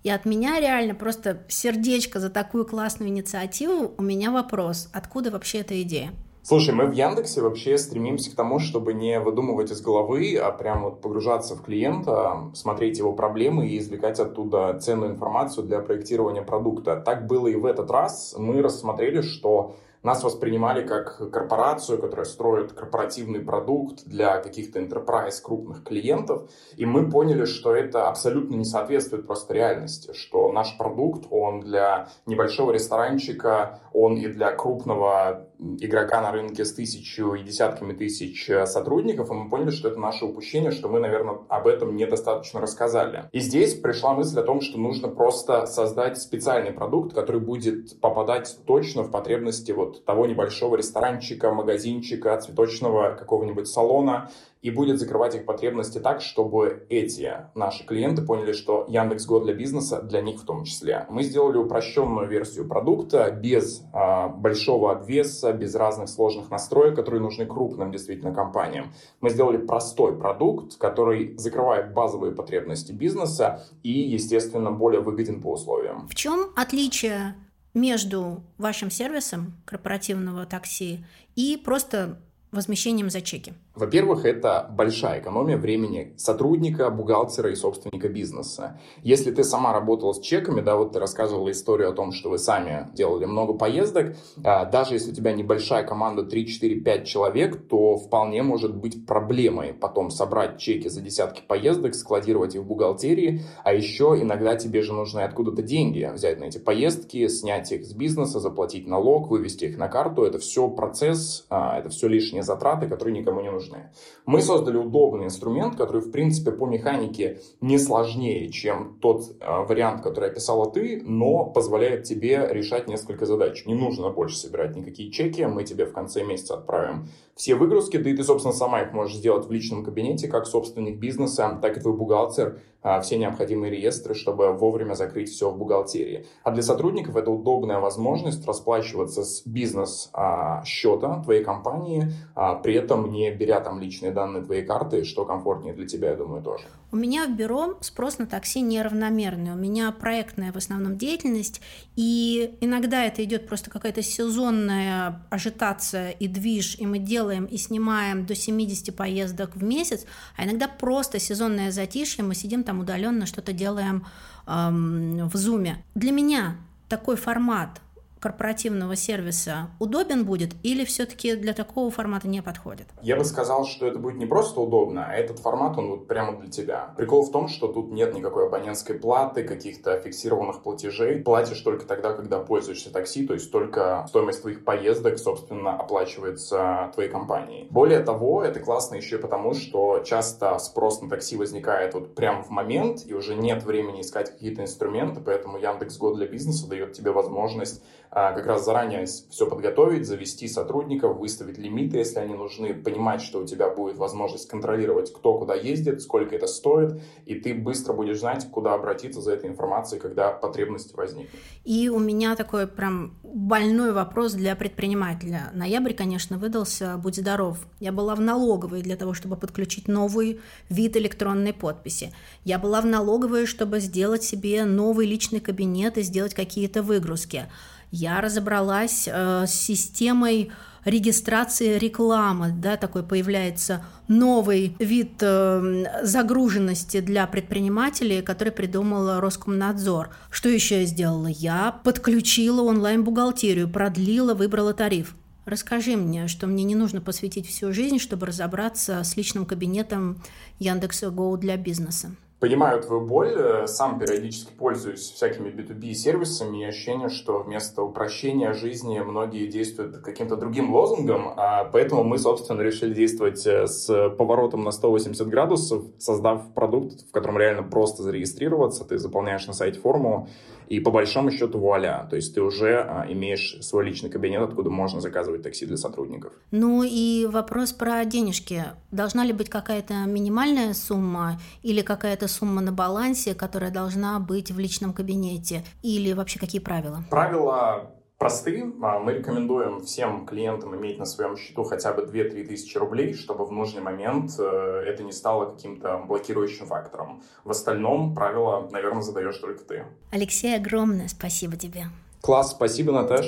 [0.02, 3.94] И от меня реально просто сердечко за такую классную инициативу.
[3.96, 6.10] У меня вопрос, откуда вообще эта идея?
[6.44, 10.82] Слушай, мы в Яндексе вообще стремимся к тому, чтобы не выдумывать из головы, а прям
[10.82, 17.00] вот погружаться в клиента, смотреть его проблемы и извлекать оттуда ценную информацию для проектирования продукта.
[17.00, 18.34] Так было и в этот раз.
[18.36, 25.84] Мы рассмотрели, что нас воспринимали как корпорацию, которая строит корпоративный продукт для каких-то enterprise крупных
[25.84, 26.50] клиентов.
[26.76, 32.08] И мы поняли, что это абсолютно не соответствует просто реальности, что наш продукт, он для
[32.26, 35.46] небольшого ресторанчика, он и для крупного
[35.80, 39.98] игрока на рынке с тысячу и десятками тысяч э, сотрудников, и мы поняли, что это
[39.98, 43.24] наше упущение, что мы, наверное, об этом недостаточно рассказали.
[43.32, 48.56] И здесь пришла мысль о том, что нужно просто создать специальный продукт, который будет попадать
[48.66, 54.30] точно в потребности вот того небольшого ресторанчика, магазинчика, цветочного какого-нибудь салона,
[54.62, 59.54] и будет закрывать их потребности так, чтобы эти наши клиенты поняли, что Яндекс Го для
[59.54, 61.06] бизнеса для них в том числе.
[61.10, 67.44] Мы сделали упрощенную версию продукта без а, большого обвеса, без разных сложных настроек, которые нужны
[67.44, 68.92] крупным действительно компаниям.
[69.20, 76.06] Мы сделали простой продукт, который закрывает базовые потребности бизнеса и, естественно, более выгоден по условиям.
[76.06, 77.34] В чем отличие
[77.74, 82.20] между вашим сервисом корпоративного такси и просто
[82.52, 83.54] возмещением за чеки?
[83.74, 88.78] Во-первых, это большая экономия времени сотрудника, бухгалтера и собственника бизнеса.
[89.02, 92.36] Если ты сама работала с чеками, да, вот ты рассказывала историю о том, что вы
[92.36, 97.66] сами делали много поездок, а, даже если у тебя небольшая команда 3, 4, 5 человек,
[97.66, 103.40] то вполне может быть проблемой потом собрать чеки за десятки поездок, складировать их в бухгалтерии,
[103.64, 107.94] а еще иногда тебе же нужны откуда-то деньги взять на эти поездки, снять их с
[107.94, 110.24] бизнеса, заплатить налог, вывести их на карту.
[110.24, 113.90] Это все процесс, а, это все лишние затраты, которые никому не нужны нужны.
[114.26, 120.02] Мы создали удобный инструмент, который, в принципе, по механике не сложнее, чем тот э, вариант,
[120.02, 123.64] который описала ты, но позволяет тебе решать несколько задач.
[123.66, 128.10] Не нужно больше собирать никакие чеки, мы тебе в конце месяца отправим все выгрузки, да
[128.10, 131.80] и ты, собственно, сама их можешь сделать в личном кабинете, как собственник бизнеса, так и
[131.80, 136.26] твой бухгалтер, а, все необходимые реестры, чтобы вовремя закрыть все в бухгалтерии.
[136.42, 143.30] А для сотрудников это удобная возможность расплачиваться с бизнес-счета твоей компании, а, при этом не
[143.30, 146.64] беря там личные данные твоей карты, что комфортнее для тебя, я думаю, тоже.
[146.90, 149.52] У меня в бюро спрос на такси неравномерный.
[149.52, 151.60] У меня проектная в основном деятельность,
[151.96, 158.26] и иногда это идет просто какая-то сезонная ажитация и движ, и мы делаем и снимаем
[158.26, 160.04] до 70 поездок в месяц,
[160.36, 164.04] а иногда просто сезонное затишье, мы сидим там удаленно, что-то делаем
[164.46, 165.82] эм, в зуме.
[165.94, 166.56] Для меня
[166.88, 167.80] такой формат
[168.22, 172.86] корпоративного сервиса удобен будет или все-таки для такого формата не подходит?
[173.02, 176.38] Я бы сказал, что это будет не просто удобно, а этот формат, он вот прямо
[176.38, 176.94] для тебя.
[176.96, 181.20] Прикол в том, что тут нет никакой абонентской платы, каких-то фиксированных платежей.
[181.20, 187.10] Платишь только тогда, когда пользуешься такси, то есть только стоимость твоих поездок, собственно, оплачивается твоей
[187.10, 187.66] компанией.
[187.70, 192.50] Более того, это классно еще потому, что часто спрос на такси возникает вот прямо в
[192.50, 197.82] момент, и уже нет времени искать какие-то инструменты, поэтому Яндекс.Го для бизнеса дает тебе возможность
[198.12, 203.46] как раз заранее все подготовить, завести сотрудников, выставить лимиты, если они нужны, понимать, что у
[203.46, 208.46] тебя будет возможность контролировать, кто куда ездит, сколько это стоит, и ты быстро будешь знать,
[208.50, 211.40] куда обратиться за этой информацией, когда потребности возникнут.
[211.64, 215.50] И у меня такой прям больной вопрос для предпринимателя.
[215.54, 217.66] Ноябрь, конечно, выдался, будь здоров.
[217.80, 222.12] Я была в налоговой для того, чтобы подключить новый вид электронной подписи.
[222.44, 227.46] Я была в налоговой, чтобы сделать себе новый личный кабинет и сделать какие-то выгрузки.
[227.92, 230.50] Я разобралась э, с системой
[230.86, 240.08] регистрации рекламы, да, такой появляется новый вид э, загруженности для предпринимателей, который придумал Роскомнадзор.
[240.30, 241.26] Что еще я сделала?
[241.26, 245.14] Я подключила онлайн-бухгалтерию, продлила, выбрала тариф.
[245.44, 250.22] Расскажи мне, что мне не нужно посвятить всю жизнь, чтобы разобраться с личным кабинетом
[250.58, 252.14] Яндекса Go для бизнеса.
[252.42, 258.52] Понимаю твою боль, э, сам периодически пользуюсь всякими B2B сервисами и ощущение, что вместо упрощения
[258.52, 264.64] жизни многие действуют каким-то другим лозунгом, а поэтому мы, собственно, решили действовать э, с поворотом
[264.64, 270.26] на 180 градусов, создав продукт, в котором реально просто зарегистрироваться, ты заполняешь на сайте форму,
[270.68, 274.70] и по большому счету вуаля, то есть ты уже а, имеешь свой личный кабинет, откуда
[274.70, 276.32] можно заказывать такси для сотрудников.
[276.50, 278.64] Ну и вопрос про денежки.
[278.90, 284.58] Должна ли быть какая-то минимальная сумма или какая-то сумма на балансе, которая должна быть в
[284.58, 285.64] личном кабинете?
[285.82, 287.04] Или вообще какие правила?
[287.10, 287.90] Правила
[288.22, 288.72] просты.
[288.80, 293.44] А, мы рекомендуем всем клиентам иметь на своем счету хотя бы 2-3 тысячи рублей, чтобы
[293.44, 297.20] в нужный момент э, это не стало каким-то блокирующим фактором.
[297.42, 299.86] В остальном правила, наверное, задаешь только ты.
[300.12, 301.86] Алексей, огромное спасибо тебе.
[302.20, 303.26] Класс, спасибо, Наташ.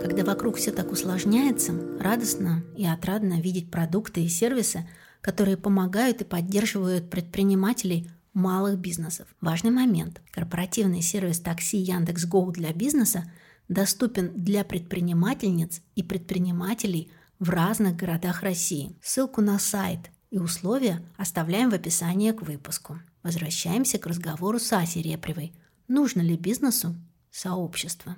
[0.00, 4.88] Когда вокруг все так усложняется, радостно и отрадно видеть продукты и сервисы,
[5.20, 9.26] которые помогают и поддерживают предпринимателей– малых бизнесов.
[9.40, 10.20] Важный момент.
[10.30, 13.30] Корпоративный сервис такси Яндекс.Го для бизнеса
[13.68, 18.96] доступен для предпринимательниц и предпринимателей в разных городах России.
[19.02, 22.98] Ссылку на сайт и условия оставляем в описании к выпуску.
[23.22, 25.52] Возвращаемся к разговору с Асей Репревой,
[25.88, 26.94] Нужно ли бизнесу
[27.30, 28.16] сообщество?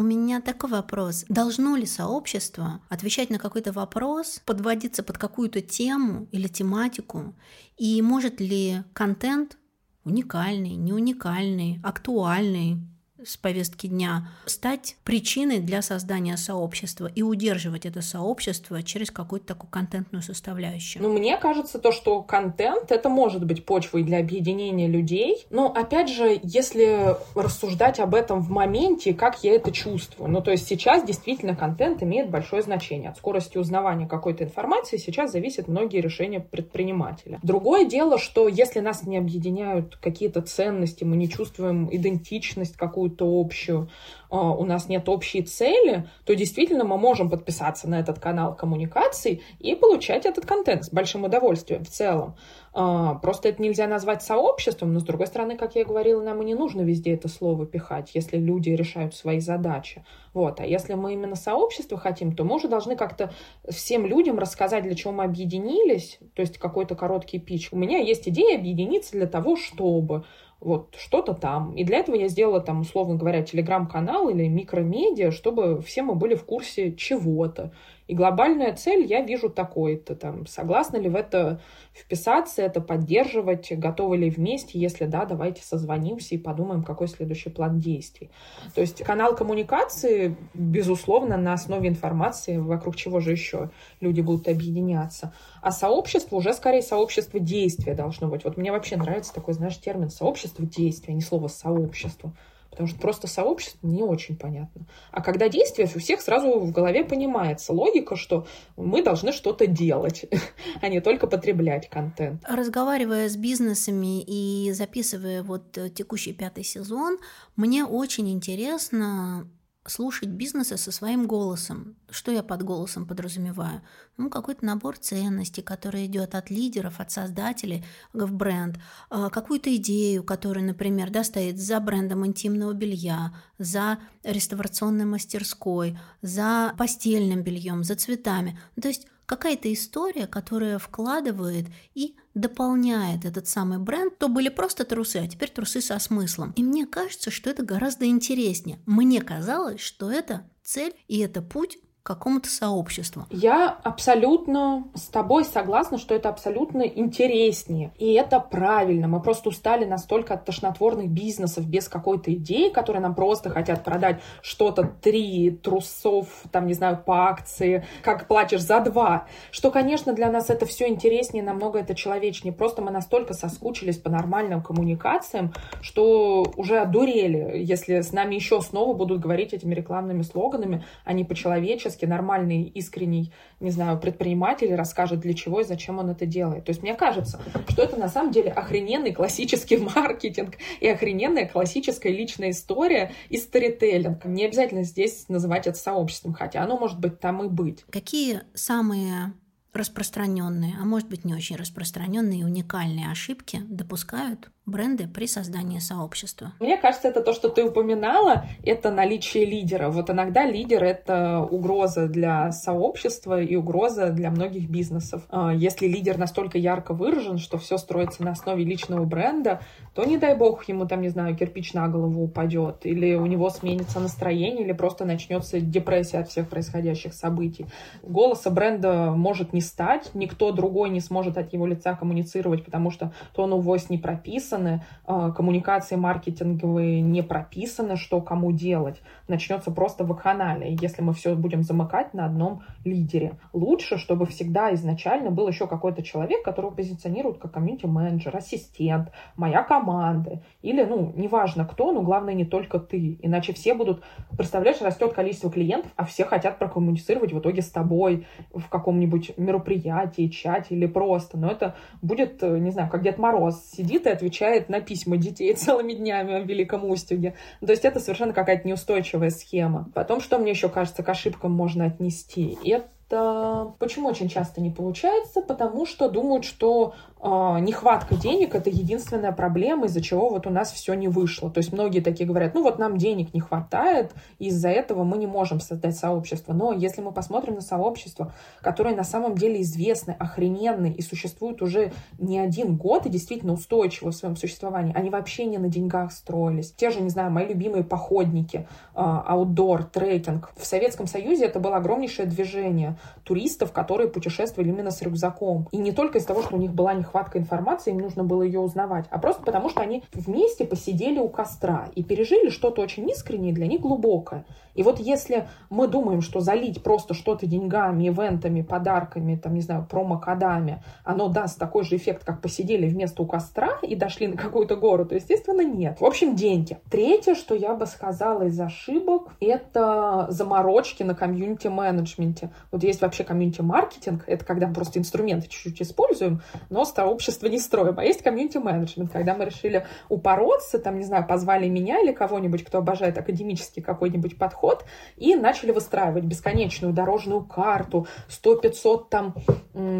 [0.00, 1.26] У меня такой вопрос.
[1.28, 7.34] Должно ли сообщество отвечать на какой-то вопрос, подводиться под какую-то тему или тематику?
[7.76, 9.58] И может ли контент
[10.04, 12.78] уникальный, не уникальный, актуальный,
[13.24, 19.70] с повестки дня, стать причиной для создания сообщества и удерживать это сообщество через какую-то такую
[19.70, 21.02] контентную составляющую.
[21.02, 25.46] Ну, мне кажется, то, что контент— это может быть почвой для объединения людей.
[25.50, 30.30] Но, опять же, если рассуждать об этом в моменте, как я это чувствую.
[30.30, 33.10] Ну, то есть сейчас действительно контент имеет большое значение.
[33.10, 37.38] От скорости узнавания какой-то информации сейчас зависят многие решения предпринимателя.
[37.42, 43.40] Другое дело, что если нас не объединяют какие-то ценности, мы не чувствуем идентичность какую какую-то
[43.40, 43.88] общую,
[44.30, 49.42] а, у нас нет общей цели, то действительно мы можем подписаться на этот канал коммуникаций
[49.58, 52.36] и получать этот контент с большим удовольствием в целом.
[52.72, 56.44] А, просто это нельзя назвать сообществом, но, с другой стороны, как я говорила, нам и
[56.44, 60.04] не нужно везде это слово пихать, если люди решают свои задачи.
[60.32, 60.60] Вот.
[60.60, 63.32] А если мы именно сообщество хотим, то мы уже должны как-то
[63.68, 67.72] всем людям рассказать, для чего мы объединились, то есть какой-то короткий пич.
[67.72, 70.24] У меня есть идея объединиться для того, чтобы
[70.60, 71.74] вот что-то там.
[71.74, 76.34] И для этого я сделала там, условно говоря, телеграм-канал или микромедиа, чтобы все мы были
[76.34, 77.72] в курсе чего-то.
[78.10, 80.16] И глобальная цель я вижу такой-то.
[80.16, 81.60] Там, согласны ли в это
[81.92, 84.80] вписаться, это поддерживать, готовы ли вместе?
[84.80, 88.28] Если да, давайте созвонимся и подумаем, какой следующий план действий.
[88.74, 93.70] То есть канал коммуникации, безусловно, на основе информации, вокруг чего же еще
[94.00, 95.32] люди будут объединяться.
[95.62, 98.42] А сообщество уже скорее сообщество действия должно быть.
[98.42, 102.32] Вот мне вообще нравится такой, знаешь, термин сообщество действия, а не слово сообщество
[102.80, 104.86] потому что просто сообщество не очень понятно.
[105.10, 108.46] А когда действие, у всех сразу в голове понимается логика, что
[108.78, 110.24] мы должны что-то делать,
[110.80, 112.42] а не только потреблять контент.
[112.48, 117.18] Разговаривая с бизнесами и записывая вот э, текущий пятый сезон,
[117.54, 119.46] мне очень интересно
[119.86, 121.96] слушать бизнеса со своим голосом.
[122.10, 123.82] Что я под голосом подразумеваю?
[124.18, 130.22] Ну, какой-то набор ценностей, который идет от лидеров, от создателей в бренд, а, какую-то идею,
[130.22, 137.94] которая, например, да, стоит за брендом интимного белья, за реставрационной мастерской, за постельным бельем, за
[137.94, 138.58] цветами.
[138.80, 145.18] То есть какая-то история, которая вкладывает и дополняет этот самый бренд, то были просто трусы,
[145.18, 146.52] а теперь трусы со смыслом.
[146.56, 148.80] И мне кажется, что это гораздо интереснее.
[148.86, 153.26] Мне казалось, что это цель и это путь какому-то сообществу.
[153.30, 157.92] Я абсолютно с тобой согласна, что это абсолютно интереснее.
[157.98, 159.06] И это правильно.
[159.06, 164.20] Мы просто устали настолько от тошнотворных бизнесов без какой-то идеи, которые нам просто хотят продать
[164.42, 169.26] что-то три трусов, там, не знаю, по акции, как платишь за два.
[169.50, 172.54] Что, конечно, для нас это все интереснее, намного это человечнее.
[172.54, 178.94] Просто мы настолько соскучились по нормальным коммуникациям, что уже одурели, если с нами еще снова
[178.94, 185.20] будут говорить этими рекламными слоганами, а не по-человечески человеческий, нормальный, искренний, не знаю, предприниматель расскажет,
[185.20, 186.64] для чего и зачем он это делает.
[186.64, 192.12] То есть мне кажется, что это на самом деле охрененный классический маркетинг и охрененная классическая
[192.12, 194.24] личная история и сторителлинг.
[194.24, 197.84] Не обязательно здесь называть это сообществом, хотя оно может быть там и быть.
[197.90, 199.32] Какие самые
[199.72, 206.52] распространенные, а может быть не очень распространенные и уникальные ошибки допускают бренды при создании сообщества?
[206.60, 209.88] Мне кажется, это то, что ты упоминала, это наличие лидера.
[209.90, 215.22] Вот иногда лидер— это угроза для сообщества и угроза для многих бизнесов.
[215.28, 219.60] А, если лидер настолько ярко выражен, что все строится на основе личного бренда,
[219.94, 223.50] то, не дай бог, ему там, не знаю, кирпич на голову упадет, или у него
[223.50, 227.66] сменится настроение, или просто начнется депрессия от всех происходящих событий.
[228.02, 233.12] Голоса бренда может не стать, никто другой не сможет от его лица коммуницировать, потому что
[233.34, 239.00] тон of voice не прописан, прописаны, а, коммуникации маркетинговые не прописаны, что кому делать.
[239.28, 243.32] Начнется просто вакханалия, если мы все будем замыкать на одном лидере.
[243.52, 250.42] Лучше, чтобы всегда изначально был еще какой-то человек, которого позиционируют как комьюнити-менеджер, ассистент, моя команда.
[250.62, 253.18] Или, ну, неважно кто, но главное не только ты.
[253.22, 254.02] Иначе все будут...
[254.36, 260.74] Представляешь, растет количество клиентов, а все хотят прокоммуницировать в итоге с тобой в каком-нибудь чате
[260.74, 261.36] или просто.
[261.36, 265.54] Но это будет, э, не знаю, как Дед Мороз сидит и отвечает на письма детей
[265.56, 267.34] целыми днями в Великом Устюге.
[267.64, 269.88] То есть это совершенно какая-то неустойчивая схема.
[269.94, 272.58] Потом, что мне еще кажется, к ошибкам можно отнести?
[272.64, 275.42] Это почему очень часто не получается?
[275.42, 280.94] Потому что думают, что нехватка денег это единственная проблема, из-за чего вот у нас все
[280.94, 281.50] не вышло.
[281.50, 285.26] То есть многие такие говорят, ну вот нам денег не хватает, из-за этого мы не
[285.26, 286.54] можем создать сообщество.
[286.54, 291.92] Но если мы посмотрим на сообщество, которое на самом деле известны, охрененные и существуют уже
[292.18, 296.72] не один год и действительно устойчиво в своем существовании, они вообще не на деньгах строились.
[296.72, 300.52] Те же, не знаю, мои любимые походники, аутдор, трекинг.
[300.56, 305.68] В Советском Союзе это было огромнейшее движение туристов, которые путешествовали именно с рюкзаком.
[305.70, 308.60] И не только из-за того, что у них была нехватка информации, им нужно было ее
[308.60, 313.52] узнавать, а просто потому, что они вместе посидели у костра и пережили что-то очень искреннее
[313.52, 314.44] для них глубокое.
[314.74, 319.86] И вот если мы думаем, что залить просто что-то деньгами, ивентами, подарками, там, не знаю,
[319.90, 324.76] промокодами, оно даст такой же эффект, как посидели вместо у костра и дошли на какую-то
[324.76, 326.00] гору, то, естественно, нет.
[326.00, 326.78] В общем, деньги.
[326.90, 332.50] Третье, что я бы сказала из ошибок, это заморочки на комьюнити-менеджменте.
[332.70, 337.98] Вот есть вообще комьюнити-маркетинг, это когда просто инструменты чуть-чуть используем, но сообщество не строим.
[337.98, 342.78] А есть комьюнити-менеджмент, когда мы решили упороться, там, не знаю, позвали меня или кого-нибудь, кто
[342.78, 344.84] обожает академический какой-нибудь подход,
[345.16, 349.34] и начали выстраивать бесконечную дорожную карту, 100-500 там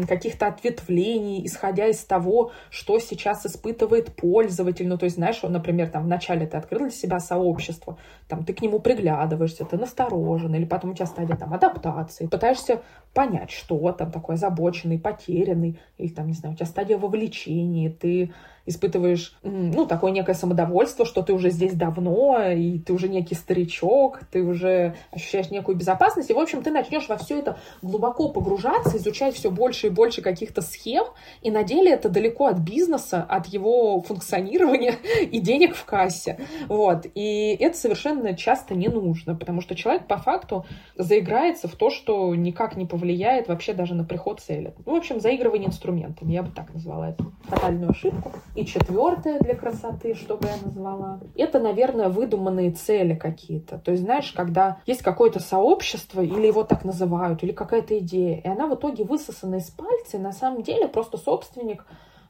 [0.07, 4.87] каких-то ответвлений, исходя из того, что сейчас испытывает пользователь.
[4.87, 7.97] Ну, то есть, знаешь, он, например, там вначале ты открыл для себя сообщество,
[8.27, 12.81] там ты к нему приглядываешься, ты насторожен, или потом у тебя стадия там адаптации, пытаешься
[13.13, 18.33] понять, что там такой озабоченный, потерянный, или там, не знаю, у тебя стадия вовлечения, ты
[18.65, 24.21] испытываешь, ну, такое некое самодовольство, что ты уже здесь давно, и ты уже некий старичок,
[24.31, 28.97] ты уже ощущаешь некую безопасность, и, в общем, ты начнешь во все это глубоко погружаться,
[28.97, 31.05] изучать все больше и больше каких-то схем,
[31.41, 37.05] и на деле это далеко от бизнеса, от его функционирования и денег в кассе, вот,
[37.15, 42.33] и это совершенно часто не нужно, потому что человек по факту заиграется в то, что
[42.35, 44.73] никак не повлияет вообще даже на приход цели.
[44.85, 48.31] Ну, в общем, заигрывание инструментами, я бы так назвала эту фатальную ошибку.
[48.53, 53.77] И четвертое для красоты, что бы я назвала, это, наверное, выдуманные цели какие-то.
[53.77, 58.47] То есть, знаешь, когда есть какое-то сообщество, или его так называют, или какая-то идея, и
[58.47, 61.85] она в итоге высосана из пальца, и на самом деле просто собственник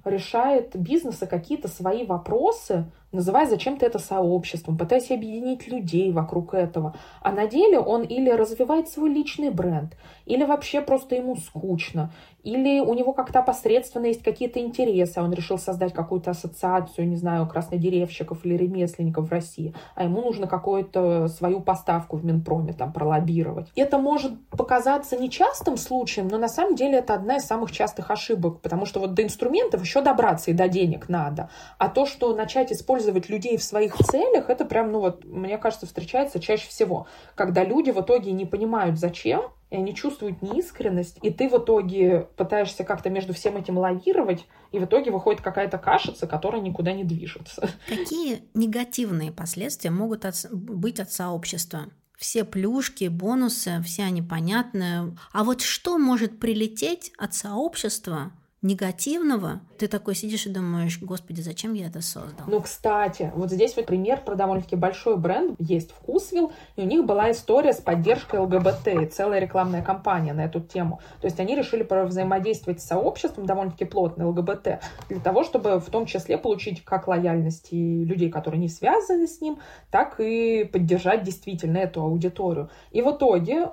[0.05, 6.95] решает бизнеса какие-то свои вопросы, называя зачем-то это сообществом, пытаясь объединить людей вокруг этого.
[7.21, 12.11] А на деле он или развивает свой личный бренд, или вообще просто ему скучно,
[12.43, 17.15] или у него как-то посредственно есть какие-то интересы, а он решил создать какую-то ассоциацию, не
[17.15, 22.93] знаю, краснодеревщиков или ремесленников в России, а ему нужно какую-то свою поставку в Минпроме там
[22.93, 23.71] пролоббировать.
[23.75, 28.61] Это может показаться нечастым случаем, но на самом деле это одна из самых частых ошибок,
[28.61, 32.71] потому что вот до инструментов еще добраться и до денег надо, а то, что начать
[32.71, 37.07] использовать использовать людей в своих целях, это прям, ну вот, мне кажется, встречается чаще всего,
[37.35, 42.27] когда люди в итоге не понимают, зачем, и они чувствуют неискренность, и ты в итоге
[42.35, 47.03] пытаешься как-то между всем этим лавировать, и в итоге выходит какая-то кашица, которая никуда не
[47.03, 47.69] движется.
[47.87, 51.85] Какие негативные последствия могут от, быть от сообщества?
[52.17, 55.17] Все плюшки, бонусы, все они понятны.
[55.33, 58.31] А вот что может прилететь от сообщества,
[58.61, 62.45] негативного, ты такой сидишь и думаешь, господи, зачем я это создал?
[62.47, 65.55] Ну, кстати, вот здесь вот пример про довольно-таки большой бренд.
[65.59, 70.45] Есть Вкусвилл, и у них была история с поддержкой ЛГБТ, и целая рекламная кампания на
[70.45, 70.99] эту тему.
[71.21, 76.05] То есть они решили взаимодействовать с сообществом довольно-таки плотно ЛГБТ, для того, чтобы в том
[76.05, 79.57] числе получить как лояльность и людей, которые не связаны с ним,
[79.89, 82.69] так и поддержать действительно эту аудиторию.
[82.91, 83.69] И в итоге,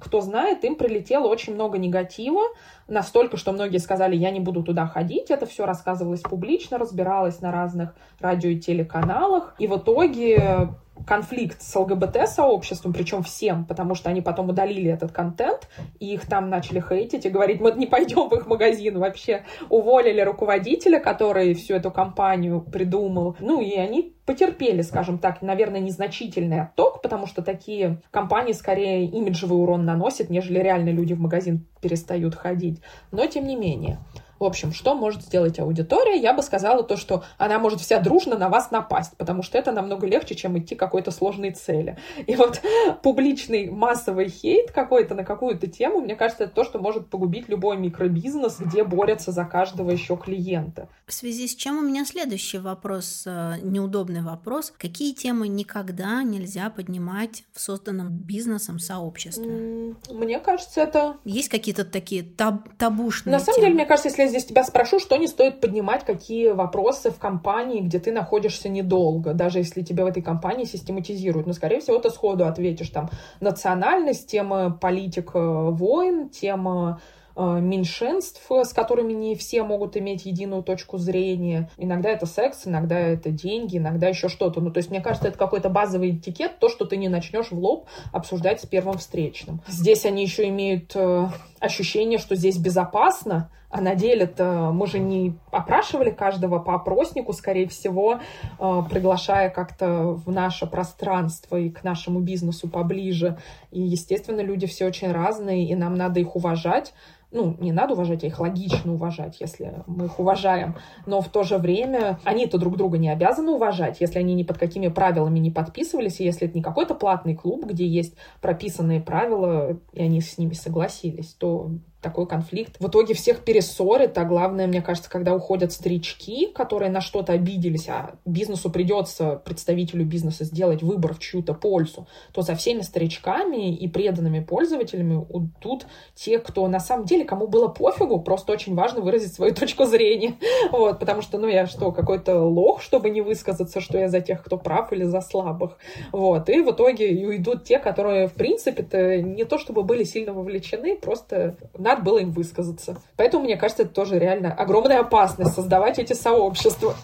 [0.00, 2.42] кто знает, им прилетело очень много негатива,
[2.86, 5.30] настолько, что многие сказали, я не буду туда ходить.
[5.30, 9.54] Это все рассказывалось публично, разбиралось на разных радио и телеканалах.
[9.58, 10.68] И в итоге
[11.06, 15.68] конфликт с ЛГБТ-сообществом, причем всем, потому что они потом удалили этот контент,
[15.98, 19.44] и их там начали хейтить и говорить, мы не пойдем в их магазин вообще.
[19.68, 23.36] Уволили руководителя, который всю эту компанию придумал.
[23.40, 29.60] Ну, и они потерпели, скажем так, наверное, незначительный отток, потому что такие компании скорее имиджевый
[29.60, 32.80] урон наносят, нежели реально люди в магазин перестают ходить.
[33.10, 33.98] Но тем не менее.
[34.42, 36.20] В общем, что может сделать аудитория?
[36.20, 39.70] Я бы сказала то, что она может вся дружно на вас напасть, потому что это
[39.70, 41.96] намного легче, чем идти к какой-то сложной цели.
[42.26, 42.60] И вот
[43.04, 47.76] публичный массовый хейт какой-то на какую-то тему, мне кажется, это то, что может погубить любой
[47.76, 50.88] микробизнес, где борются за каждого еще клиента.
[51.06, 54.72] В связи с чем у меня следующий вопрос, э, неудобный вопрос.
[54.76, 59.94] Какие темы никогда нельзя поднимать в созданном бизнесом сообществе?
[60.10, 61.18] Мне кажется, это...
[61.24, 63.66] Есть какие-то такие таб табушные На самом темы?
[63.66, 67.80] деле, мне кажется, если здесь тебя спрошу, что не стоит поднимать, какие вопросы в компании,
[67.80, 71.46] где ты находишься недолго, даже если тебя в этой компании систематизируют.
[71.46, 73.10] Но, ну, скорее всего, ты сходу ответишь там
[73.40, 77.00] национальность, тема политика войн, тема
[77.36, 81.68] э, меньшинств, с которыми не все могут иметь единую точку зрения.
[81.76, 84.62] Иногда это секс, иногда это деньги, иногда еще что-то.
[84.62, 87.58] Ну, то есть, мне кажется, это какой-то базовый этикет, то, что ты не начнешь в
[87.58, 89.60] лоб обсуждать с первым встречным.
[89.68, 91.28] Здесь они еще имеют э,
[91.62, 97.68] ощущение, что здесь безопасно, а на деле-то мы же не опрашивали каждого по опроснику, скорее
[97.68, 98.20] всего,
[98.58, 103.38] э, приглашая как-то в наше пространство и к нашему бизнесу поближе.
[103.70, 106.92] И, естественно, люди все очень разные, и нам надо их уважать
[107.32, 110.76] ну, не надо уважать, а их логично уважать, если мы их уважаем.
[111.06, 114.58] Но в то же время они-то друг друга не обязаны уважать, если они ни под
[114.58, 119.78] какими правилами не подписывались, и если это не какой-то платный клуб, где есть прописанные правила,
[119.92, 121.70] и они с ними согласились, то
[122.02, 127.00] такой конфликт в итоге всех перессорит, а главное, мне кажется, когда уходят старички, которые на
[127.00, 132.80] что-то обиделись, а бизнесу придется, представителю бизнеса, сделать выбор в чью-то пользу, то за всеми
[132.80, 135.24] старичками и преданными пользователями
[135.60, 139.84] тут те, кто на самом деле, кому было пофигу, просто очень важно выразить свою точку
[139.84, 140.34] зрения.
[140.72, 144.42] Вот, потому что, ну, я что, какой-то лох, чтобы не высказаться, что я за тех,
[144.42, 145.78] кто прав или за слабых.
[146.10, 150.96] Вот, и в итоге уйдут те, которые, в принципе-то, не то чтобы были сильно вовлечены,
[150.96, 153.00] просто на надо было им высказаться.
[153.16, 156.96] Поэтому, мне кажется, это тоже реально огромная опасность создавать эти сообщества.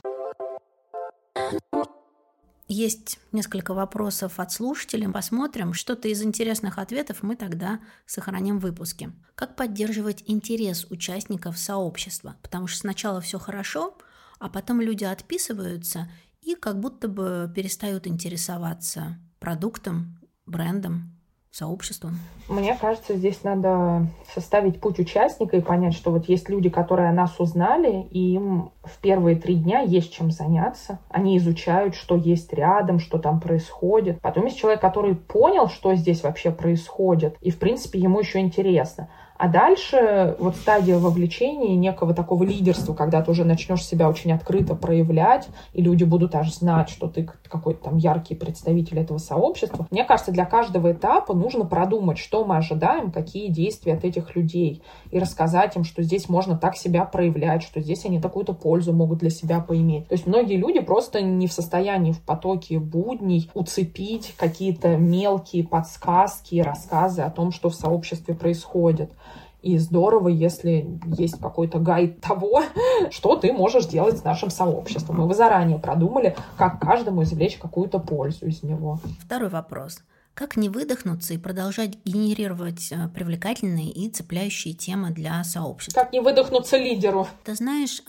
[2.70, 5.08] Есть несколько вопросов от слушателей.
[5.08, 5.72] Посмотрим.
[5.72, 9.10] Что-то из интересных ответов мы тогда сохраним в выпуске.
[9.34, 12.36] Как поддерживать интерес участников сообщества?
[12.42, 13.96] Потому что сначала все хорошо,
[14.38, 16.10] а потом люди отписываются
[16.42, 21.17] и как будто бы перестают интересоваться продуктом, брендом,
[21.50, 22.18] сообществом?
[22.48, 27.38] Мне кажется, здесь надо составить путь участника и понять, что вот есть люди, которые нас
[27.38, 30.98] узнали, и им в первые три дня есть чем заняться.
[31.10, 34.20] Они изучают, что есть рядом, что там происходит.
[34.20, 39.08] Потом есть человек, который понял, что здесь вообще происходит, и, в принципе, ему еще интересно.
[39.38, 44.74] А дальше вот стадия вовлечения некого такого лидерства, когда ты уже начнешь себя очень открыто
[44.74, 49.86] проявлять, и люди будут аж знать, что ты какой-то там яркий представитель этого сообщества.
[49.92, 54.82] Мне кажется, для каждого этапа нужно продумать, что мы ожидаем, какие действия от этих людей,
[55.12, 59.20] и рассказать им, что здесь можно так себя проявлять, что здесь они такую-то пользу могут
[59.20, 60.08] для себя поиметь.
[60.08, 66.56] То есть многие люди просто не в состоянии в потоке будней уцепить какие-то мелкие подсказки
[66.60, 69.12] рассказы о том, что в сообществе происходит.
[69.60, 72.62] И здорово, если есть какой-то гайд того,
[73.10, 75.22] что ты можешь делать с нашим сообществом.
[75.22, 79.00] И вы заранее продумали, как каждому извлечь какую-то пользу из него.
[79.20, 80.00] Второй вопрос.
[80.38, 86.00] Как не выдохнуться и продолжать генерировать э, привлекательные и цепляющие темы для сообщества?
[86.00, 87.26] Как не выдохнуться лидеру?
[87.42, 88.00] Ты знаешь,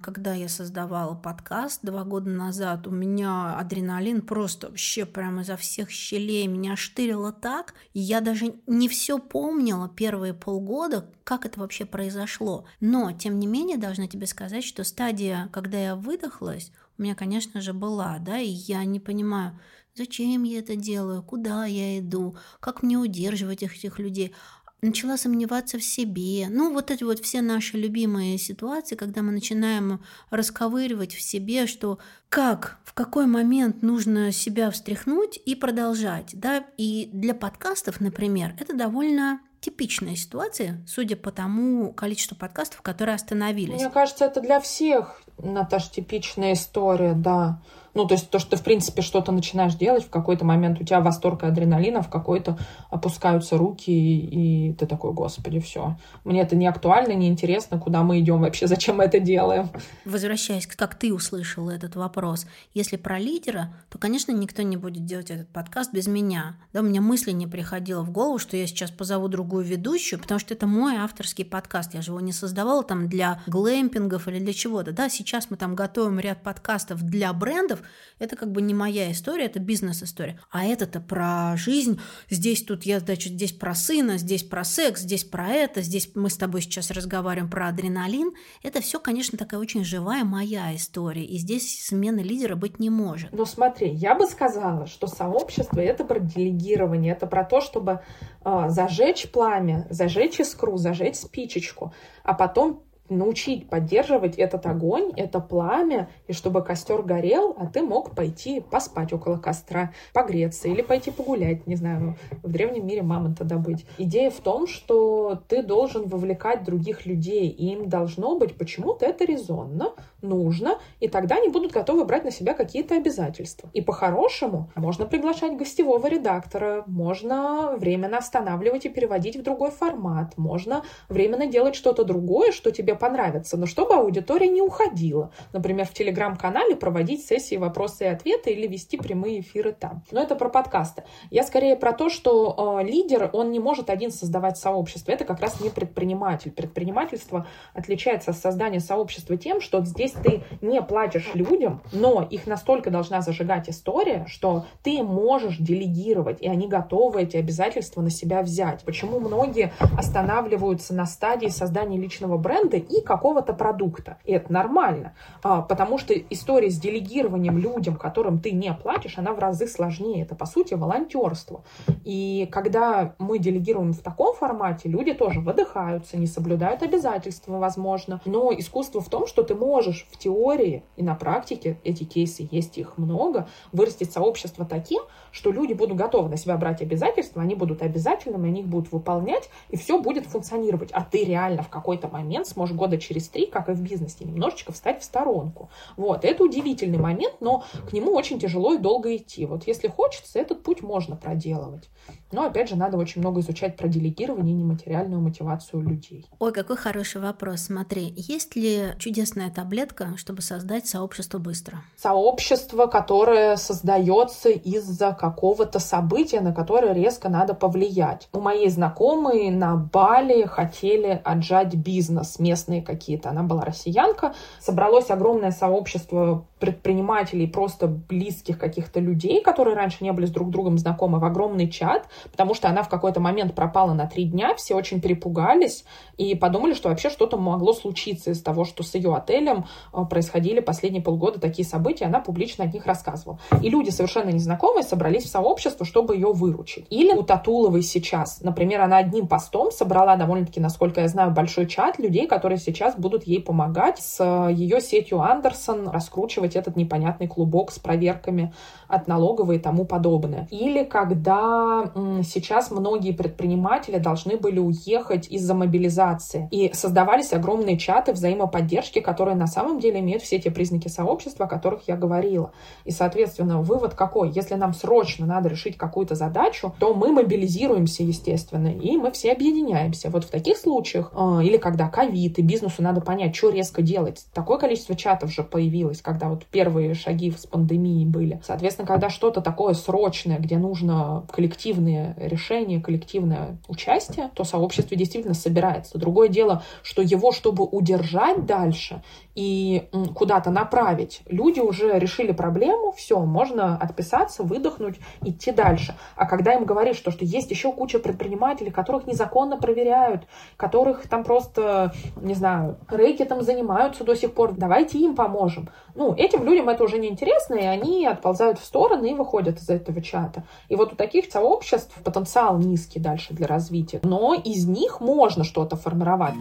[0.00, 5.90] когда я создавала подкаст два года назад, у меня адреналин просто вообще прямо изо всех
[5.90, 11.86] щелей меня штырило так, и я даже не все помнила первые полгода, как это вообще
[11.86, 12.66] произошло.
[12.78, 17.60] Но, тем не менее, должна тебе сказать, что стадия, когда я выдохлась, у меня, конечно
[17.60, 19.58] же, была, да, и я не понимаю,
[19.96, 21.22] Зачем я это делаю?
[21.22, 22.36] Куда я иду?
[22.58, 24.34] Как мне удерживать этих людей?
[24.82, 26.48] Начала сомневаться в себе.
[26.50, 32.00] Ну, вот эти вот все наши любимые ситуации, когда мы начинаем расковыривать в себе, что
[32.28, 36.30] как, в какой момент нужно себя встряхнуть и продолжать.
[36.34, 36.64] Да?
[36.76, 43.80] И для подкастов, например, это довольно типичная ситуация, судя по тому количеству подкастов, которые остановились.
[43.80, 47.62] Мне кажется, это для всех, Наташа, типичная история, да.
[47.94, 50.84] Ну, то есть то, что ты, в принципе, что-то начинаешь делать, в какой-то момент у
[50.84, 52.58] тебя восторг и адреналина, в какой-то
[52.90, 55.96] опускаются руки, и, и ты такой, господи, все.
[56.24, 59.70] Мне это не актуально, не интересно, куда мы идем вообще, зачем мы это делаем.
[60.04, 65.30] Возвращаясь, как ты услышал этот вопрос, если про лидера, то, конечно, никто не будет делать
[65.30, 66.56] этот подкаст без меня.
[66.72, 70.40] Да, у меня мысли не приходило в голову, что я сейчас позову другую ведущую, потому
[70.40, 71.94] что это мой авторский подкаст.
[71.94, 74.92] Я же его не создавала там для глэмпингов или для чего-то.
[74.92, 77.83] Да, сейчас мы там готовим ряд подкастов для брендов,
[78.18, 80.40] это как бы не моя история, это бизнес-история.
[80.50, 82.00] А это-то про жизнь.
[82.30, 86.30] Здесь тут я, значит, здесь про сына, здесь про секс, здесь про это, здесь мы
[86.30, 88.32] с тобой сейчас разговариваем про адреналин.
[88.62, 91.24] Это все, конечно, такая очень живая моя история.
[91.24, 93.30] И здесь смены лидера быть не может.
[93.32, 98.00] Ну смотри, я бы сказала, что сообщество— это про делегирование, это про то, чтобы
[98.44, 106.08] э, зажечь пламя, зажечь искру, зажечь спичечку, а потом научить поддерживать этот огонь, это пламя,
[106.26, 111.66] и чтобы костер горел, а ты мог пойти поспать около костра, погреться или пойти погулять,
[111.66, 113.84] не знаю, в древнем мире мамонта добыть.
[113.98, 119.24] Идея в том, что ты должен вовлекать других людей, и им должно быть почему-то это
[119.24, 119.92] резонно,
[120.24, 123.70] нужно, и тогда они будут готовы брать на себя какие-то обязательства.
[123.72, 130.84] И по-хорошему можно приглашать гостевого редактора, можно временно останавливать и переводить в другой формат, можно
[131.08, 135.30] временно делать что-то другое, что тебе понравится, но чтобы аудитория не уходила.
[135.52, 140.02] Например, в телеграм-канале проводить сессии вопросы и ответы или вести прямые эфиры там.
[140.10, 141.04] Но это про подкасты.
[141.30, 145.12] Я скорее про то, что э, лидер, он не может один создавать сообщество.
[145.12, 146.50] Это как раз не предприниматель.
[146.50, 152.90] Предпринимательство отличается от создания сообщества тем, что здесь ты не платишь людям, но их настолько
[152.90, 158.82] должна зажигать история, что ты можешь делегировать, и они готовы эти обязательства на себя взять.
[158.84, 164.18] Почему многие останавливаются на стадии создания личного бренда и какого-то продукта?
[164.24, 169.32] И это нормально, а, потому что история с делегированием людям, которым ты не платишь, она
[169.32, 170.22] в разы сложнее.
[170.22, 171.64] Это, по сути, волонтерство.
[172.04, 178.20] И когда мы делегируем в таком формате, люди тоже выдыхаются, не соблюдают обязательства, возможно.
[178.24, 182.78] Но искусство в том, что ты можешь в теории и на практике, эти кейсы есть
[182.78, 187.82] их много, вырастить сообщество таким, что люди будут готовы на себя брать обязательства, они будут
[187.82, 190.90] обязательными, они их будут выполнять, и все будет функционировать.
[190.92, 194.72] А ты реально в какой-то момент сможешь года через три, как и в бизнесе, немножечко
[194.72, 195.70] встать в сторонку.
[195.96, 199.46] Вот, это удивительный момент, но к нему очень тяжело и долго идти.
[199.46, 201.88] Вот если хочется, этот путь можно проделывать.
[202.34, 206.26] Но, опять же, надо очень много изучать про делегирование и нематериальную мотивацию людей.
[206.40, 207.60] Ой, какой хороший вопрос.
[207.60, 211.82] Смотри, есть ли чудесная таблетка, чтобы создать сообщество быстро?
[211.96, 218.28] Сообщество, которое создается из-за какого-то события, на которое резко надо повлиять.
[218.32, 223.30] У моей знакомой на Бали хотели отжать бизнес, местные какие-то.
[223.30, 224.34] Она была россиянка.
[224.60, 230.78] Собралось огромное сообщество предпринимателей, просто близких каких-то людей, которые раньше не были с друг другом
[230.78, 234.74] знакомы, в огромный чат, потому что она в какой-то момент пропала на три дня, все
[234.74, 235.84] очень перепугались
[236.16, 240.60] и подумали, что вообще что-то могло случиться из того, что с ее отелем э, происходили
[240.60, 243.38] последние полгода такие события, она публично о них рассказывала.
[243.60, 246.86] И люди совершенно незнакомые собрались в сообщество, чтобы ее выручить.
[246.88, 251.98] Или у Татуловой сейчас, например, она одним постом собрала довольно-таки, насколько я знаю, большой чат
[251.98, 257.70] людей, которые сейчас будут ей помогать с э, ее сетью Андерсон раскручивать этот непонятный клубок
[257.70, 258.52] с проверками
[258.88, 260.48] от налоговой и тому подобное.
[260.50, 261.92] Или когда
[262.22, 266.48] сейчас многие предприниматели должны были уехать из-за мобилизации.
[266.50, 271.48] И создавались огромные чаты взаимоподдержки, которые на самом деле имеют все те признаки сообщества, о
[271.48, 272.52] которых я говорила.
[272.84, 274.30] И, соответственно, вывод какой?
[274.30, 280.10] Если нам срочно надо решить какую-то задачу, то мы мобилизируемся, естественно, и мы все объединяемся.
[280.10, 284.24] Вот в таких случаях, э, или когда ковид, и бизнесу надо понять, что резко делать.
[284.32, 288.40] Такое количество чатов же появилось, когда вот первые шаги с пандемией были.
[288.44, 295.98] Соответственно, когда что-то такое срочное, где нужно коллективные решения, коллективное участие, то сообщество действительно собирается.
[295.98, 299.02] Другое дело, что его, чтобы удержать дальше
[299.34, 305.94] и куда-то направить, люди уже решили проблему, все, можно отписаться, выдохнуть, идти дальше.
[306.16, 310.22] А когда им говоришь, что, что есть еще куча предпринимателей, которых незаконно проверяют,
[310.56, 315.68] которых там просто, не знаю, рэкетом занимаются до сих пор, давайте им поможем.
[315.94, 319.68] Ну, этим людям это уже не интересно, и они отползают в стороны и выходят из
[319.68, 320.44] этого чата.
[320.68, 325.76] И вот у таких сообществ потенциал низкий дальше для развития, но из них можно что-то
[325.76, 326.34] формировать.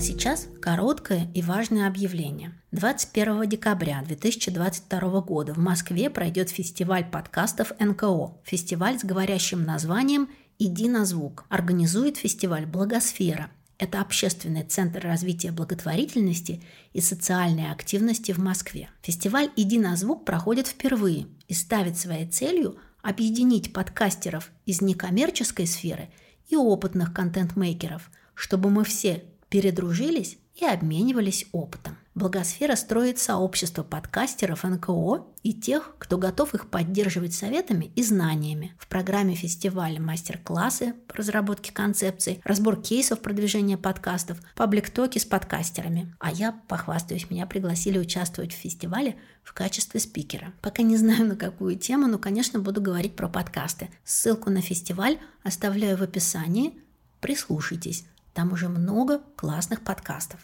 [0.00, 2.54] А сейчас короткое и важное объявление.
[2.72, 8.32] 21 декабря 2022 года в Москве пройдет фестиваль подкастов НКО.
[8.44, 11.44] Фестиваль с говорящим названием «Иди на звук».
[11.50, 13.50] Организует фестиваль «Благосфера».
[13.80, 16.62] Это общественный центр развития благотворительности
[16.92, 18.90] и социальной активности в Москве.
[19.00, 26.10] Фестиваль «Иди на звук» проходит впервые и ставит своей целью объединить подкастеров из некоммерческой сферы
[26.48, 31.96] и опытных контент-мейкеров, чтобы мы все передружились и обменивались опытом.
[32.20, 38.74] Благосфера строит сообщество подкастеров НКО и тех, кто готов их поддерживать советами и знаниями.
[38.78, 46.14] В программе фестиваля мастер-классы по разработке концепций, разбор кейсов продвижения подкастов, паблик-токи с подкастерами.
[46.18, 50.52] А я, похвастаюсь, меня пригласили участвовать в фестивале в качестве спикера.
[50.60, 53.88] Пока не знаю на какую тему, но, конечно, буду говорить про подкасты.
[54.04, 56.74] Ссылку на фестиваль оставляю в описании.
[57.22, 58.04] Прислушайтесь.
[58.34, 60.40] Там уже много классных подкастов.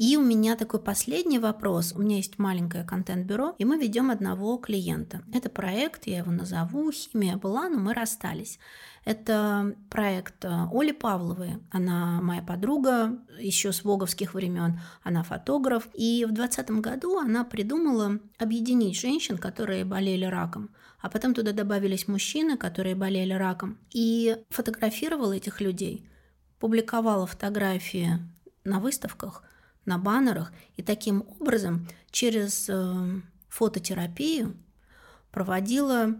[0.00, 1.92] И у меня такой последний вопрос.
[1.94, 5.20] У меня есть маленькое контент-бюро, и мы ведем одного клиента.
[5.30, 8.58] Это проект, я его назову, химия была, но мы расстались.
[9.04, 11.58] Это проект э, Оли Павловой.
[11.70, 14.80] Она моя подруга еще с воговских времен.
[15.02, 15.86] Она фотограф.
[15.92, 20.70] И в 2020 году она придумала объединить женщин, которые болели раком.
[21.02, 23.76] А потом туда добавились мужчины, которые болели раком.
[23.90, 26.08] И фотографировала этих людей,
[26.58, 28.18] публиковала фотографии
[28.64, 29.42] на выставках,
[29.90, 30.52] на баннерах.
[30.76, 34.56] И таким образом через э, фототерапию
[35.32, 36.16] проводила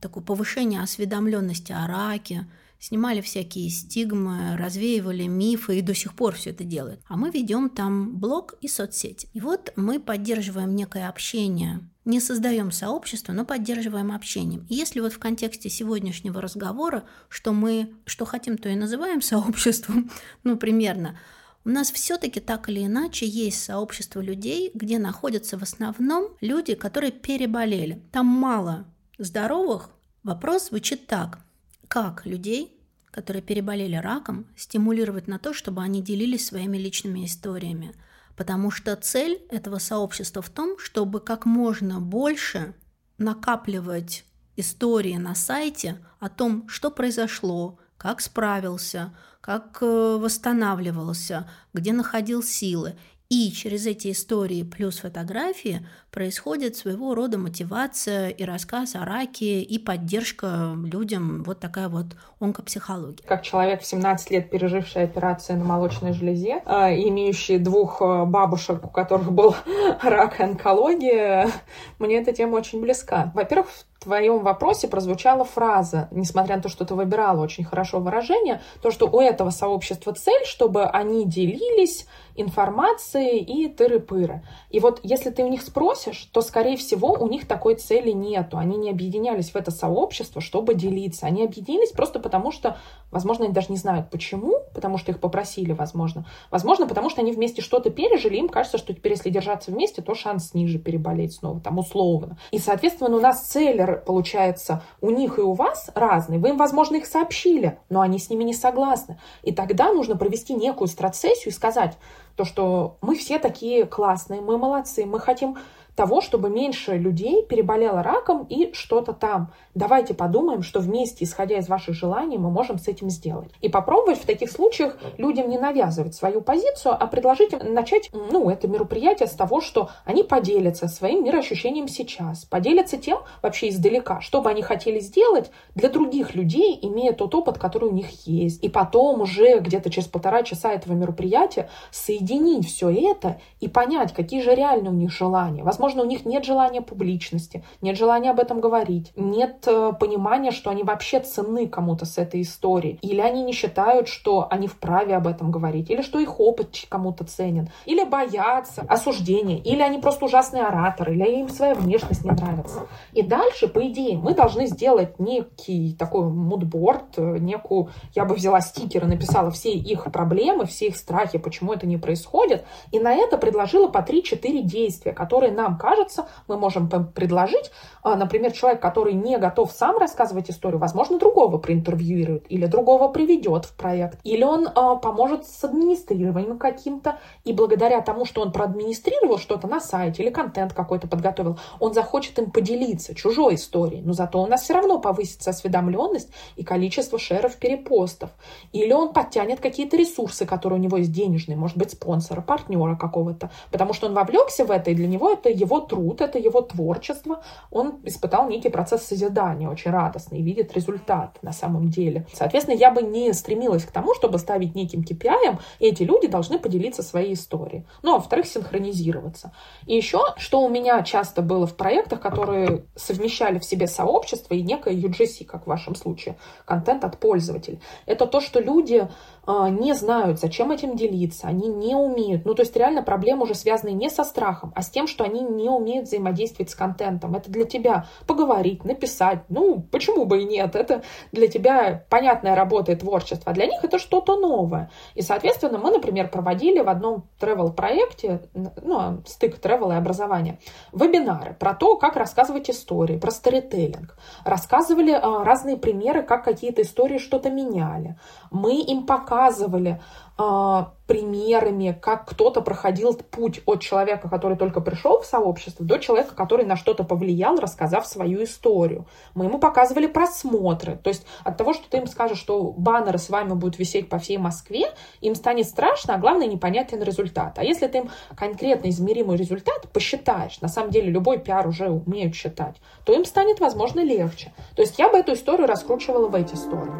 [0.00, 2.46] такое повышение осведомленности о раке,
[2.78, 7.00] снимали всякие стигмы, развеивали мифы и до сих пор все это делают.
[7.08, 9.28] А мы ведем там блог и соцсети.
[9.32, 14.64] И вот мы поддерживаем некое общение не создаем сообщество, но поддерживаем общением.
[14.68, 20.10] И если вот в контексте сегодняшнего разговора, что мы, что хотим, то и называем сообществом,
[20.44, 21.18] ну, примерно,
[21.66, 27.10] у нас все-таки так или иначе есть сообщество людей, где находятся в основном люди, которые
[27.10, 28.04] переболели.
[28.12, 28.86] Там мало
[29.18, 29.90] здоровых,
[30.22, 31.40] вопрос звучит так.
[31.88, 37.96] Как людей, которые переболели раком, стимулировать на то, чтобы они делились своими личными историями?
[38.36, 42.76] Потому что цель этого сообщества в том, чтобы как можно больше
[43.18, 52.42] накапливать истории на сайте о том, что произошло, как справился, как э, восстанавливался, где находил
[52.42, 52.96] силы.
[53.28, 55.86] И через эти истории плюс фотографии
[56.16, 62.06] происходит своего рода мотивация и рассказ о раке, и поддержка людям, вот такая вот
[62.40, 63.22] онкопсихология.
[63.26, 68.82] Как человек в 17 лет, переживший операцию на молочной железе, а, имеющий двух а, бабушек,
[68.82, 69.54] у которых был
[70.02, 71.50] рак и онкология,
[71.98, 73.30] мне эта тема очень близка.
[73.34, 78.62] Во-первых, в твоем вопросе прозвучала фраза, несмотря на то, что ты выбирала очень хорошо выражение,
[78.80, 82.06] то, что у этого сообщества цель, чтобы они делились
[82.36, 84.42] информацией и тыры-пыры.
[84.70, 88.58] И вот если ты у них спросишь, то, скорее всего, у них такой цели нету.
[88.58, 91.26] Они не объединялись в это сообщество, чтобы делиться.
[91.26, 92.76] Они объединились просто потому, что,
[93.10, 96.26] возможно, они даже не знают почему, потому что их попросили, возможно.
[96.50, 100.14] Возможно, потому что они вместе что-то пережили, им кажется, что теперь, если держаться вместе, то
[100.14, 102.38] шанс ниже переболеть снова, там, условно.
[102.50, 106.38] И, соответственно, у нас цели, получается, у них и у вас разные.
[106.38, 109.18] Вы им, возможно, их сообщили, но они с ними не согласны.
[109.42, 111.96] И тогда нужно провести некую страцессию и сказать,
[112.36, 115.56] то, что мы все такие классные, мы молодцы, мы хотим
[115.96, 119.52] того, чтобы меньше людей переболело раком и что-то там.
[119.76, 123.50] Давайте подумаем, что вместе, исходя из ваших желаний, мы можем с этим сделать.
[123.60, 128.48] И попробовать в таких случаях людям не навязывать свою позицию, а предложить им начать ну,
[128.48, 134.40] это мероприятие с того, что они поделятся своим мироощущением сейчас, поделятся тем вообще издалека, что
[134.40, 138.64] бы они хотели сделать для других людей, имея тот опыт, который у них есть.
[138.64, 144.40] И потом уже где-то через полтора часа этого мероприятия соединить все это и понять, какие
[144.40, 145.64] же реально у них желания.
[145.64, 150.82] Возможно, у них нет желания публичности, нет желания об этом говорить, нет понимания, что они
[150.82, 152.98] вообще ценны кому-то с этой историей.
[153.02, 157.24] Или они не считают, что они вправе об этом говорить, или что их опыт кому-то
[157.24, 162.86] ценен, или боятся осуждения, или они просто ужасные ораторы, или им своя внешность не нравится.
[163.12, 168.60] И дальше, по идее, мы должны сделать некий такой мудборд, э, некую, я бы взяла
[168.60, 173.38] стикеры, написала все их проблемы, все их страхи, почему это не происходит, и на это
[173.38, 177.70] предложила по 3-4 действия, которые нам кажется, мы можем предложить,
[178.02, 183.64] а, например, человек, который не готов сам рассказывать историю, возможно, другого проинтервьюирует или другого приведет
[183.64, 189.38] в проект, или он а, поможет с администрированием каким-то, и благодаря тому, что он проадминистрировал
[189.38, 194.42] что-то на сайте или контент какой-то подготовил, он захочет им поделиться чужой историей, но зато
[194.42, 198.30] у нас все равно повысится осведомленность и количество шеров перепостов.
[198.72, 203.50] Или он подтянет какие-то ресурсы, которые у него есть денежные, может быть, спонсора, партнера какого-то,
[203.70, 207.42] потому что он вовлекся в это, и для него это его труд, это его творчество.
[207.70, 212.26] Он испытал некий процесс созидания, очень радостный, и видит результат на самом деле.
[212.32, 217.02] Соответственно, я бы не стремилась к тому, чтобы ставить неким KPI, эти люди должны поделиться
[217.02, 217.84] своей историей.
[218.02, 219.52] Ну, а во-вторых, синхронизироваться.
[219.86, 224.62] И еще, что у меня часто было в проектах, которые совмещали в себе сообщество и
[224.62, 227.80] некое UGC, как в вашем случае, контент от пользователей.
[228.06, 229.08] Это то, что люди
[229.46, 232.44] а, не знают, зачем этим делиться, они не умеют.
[232.44, 235.40] Ну, то есть реально проблемы уже связаны не со страхом, а с тем, что они
[235.40, 237.36] не умеют взаимодействовать с контентом.
[237.36, 239.35] Это для тебя поговорить, написать.
[239.48, 240.76] Ну, почему бы и нет?
[240.76, 243.52] Это для тебя понятная работа и творчество.
[243.52, 244.90] А для них это что-то новое.
[245.14, 250.58] И, соответственно, мы, например, проводили в одном travel-проекте, ну, стык travel и образования,
[250.92, 254.16] вебинары про то, как рассказывать истории, про сторителлинг.
[254.44, 258.16] Рассказывали а, разные примеры, как какие-то истории что-то меняли.
[258.50, 260.00] Мы им показывали,
[260.36, 266.66] примерами, как кто-то проходил путь от человека, который только пришел в сообщество, до человека, который
[266.66, 269.06] на что-то повлиял, рассказав свою историю.
[269.34, 270.96] Мы ему показывали просмотры.
[270.96, 274.18] То есть от того, что ты им скажешь, что баннеры с вами будут висеть по
[274.18, 277.58] всей Москве, им станет страшно, а главное непонятен результат.
[277.58, 282.34] А если ты им конкретно измеримый результат посчитаешь, на самом деле любой пиар уже умеют
[282.34, 284.52] считать, то им станет, возможно, легче.
[284.74, 286.92] То есть я бы эту историю раскручивала в эти стороны.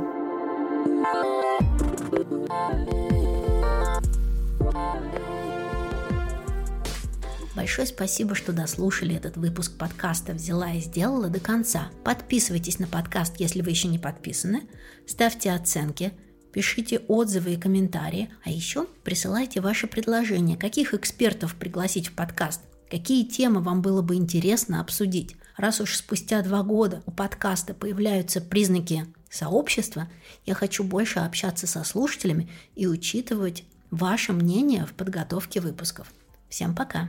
[7.56, 11.90] Большое спасибо, что дослушали этот выпуск подкаста «Взяла и сделала» до конца.
[12.04, 14.68] Подписывайтесь на подкаст, если вы еще не подписаны.
[15.06, 16.12] Ставьте оценки,
[16.52, 18.30] пишите отзывы и комментарии.
[18.44, 22.60] А еще присылайте ваши предложения, каких экспертов пригласить в подкаст,
[22.90, 25.34] какие темы вам было бы интересно обсудить.
[25.56, 30.08] Раз уж спустя два года у подкаста появляются признаки сообщества,
[30.44, 36.12] я хочу больше общаться со слушателями и учитывать ваше мнение в подготовке выпусков.
[36.48, 37.08] Всем пока!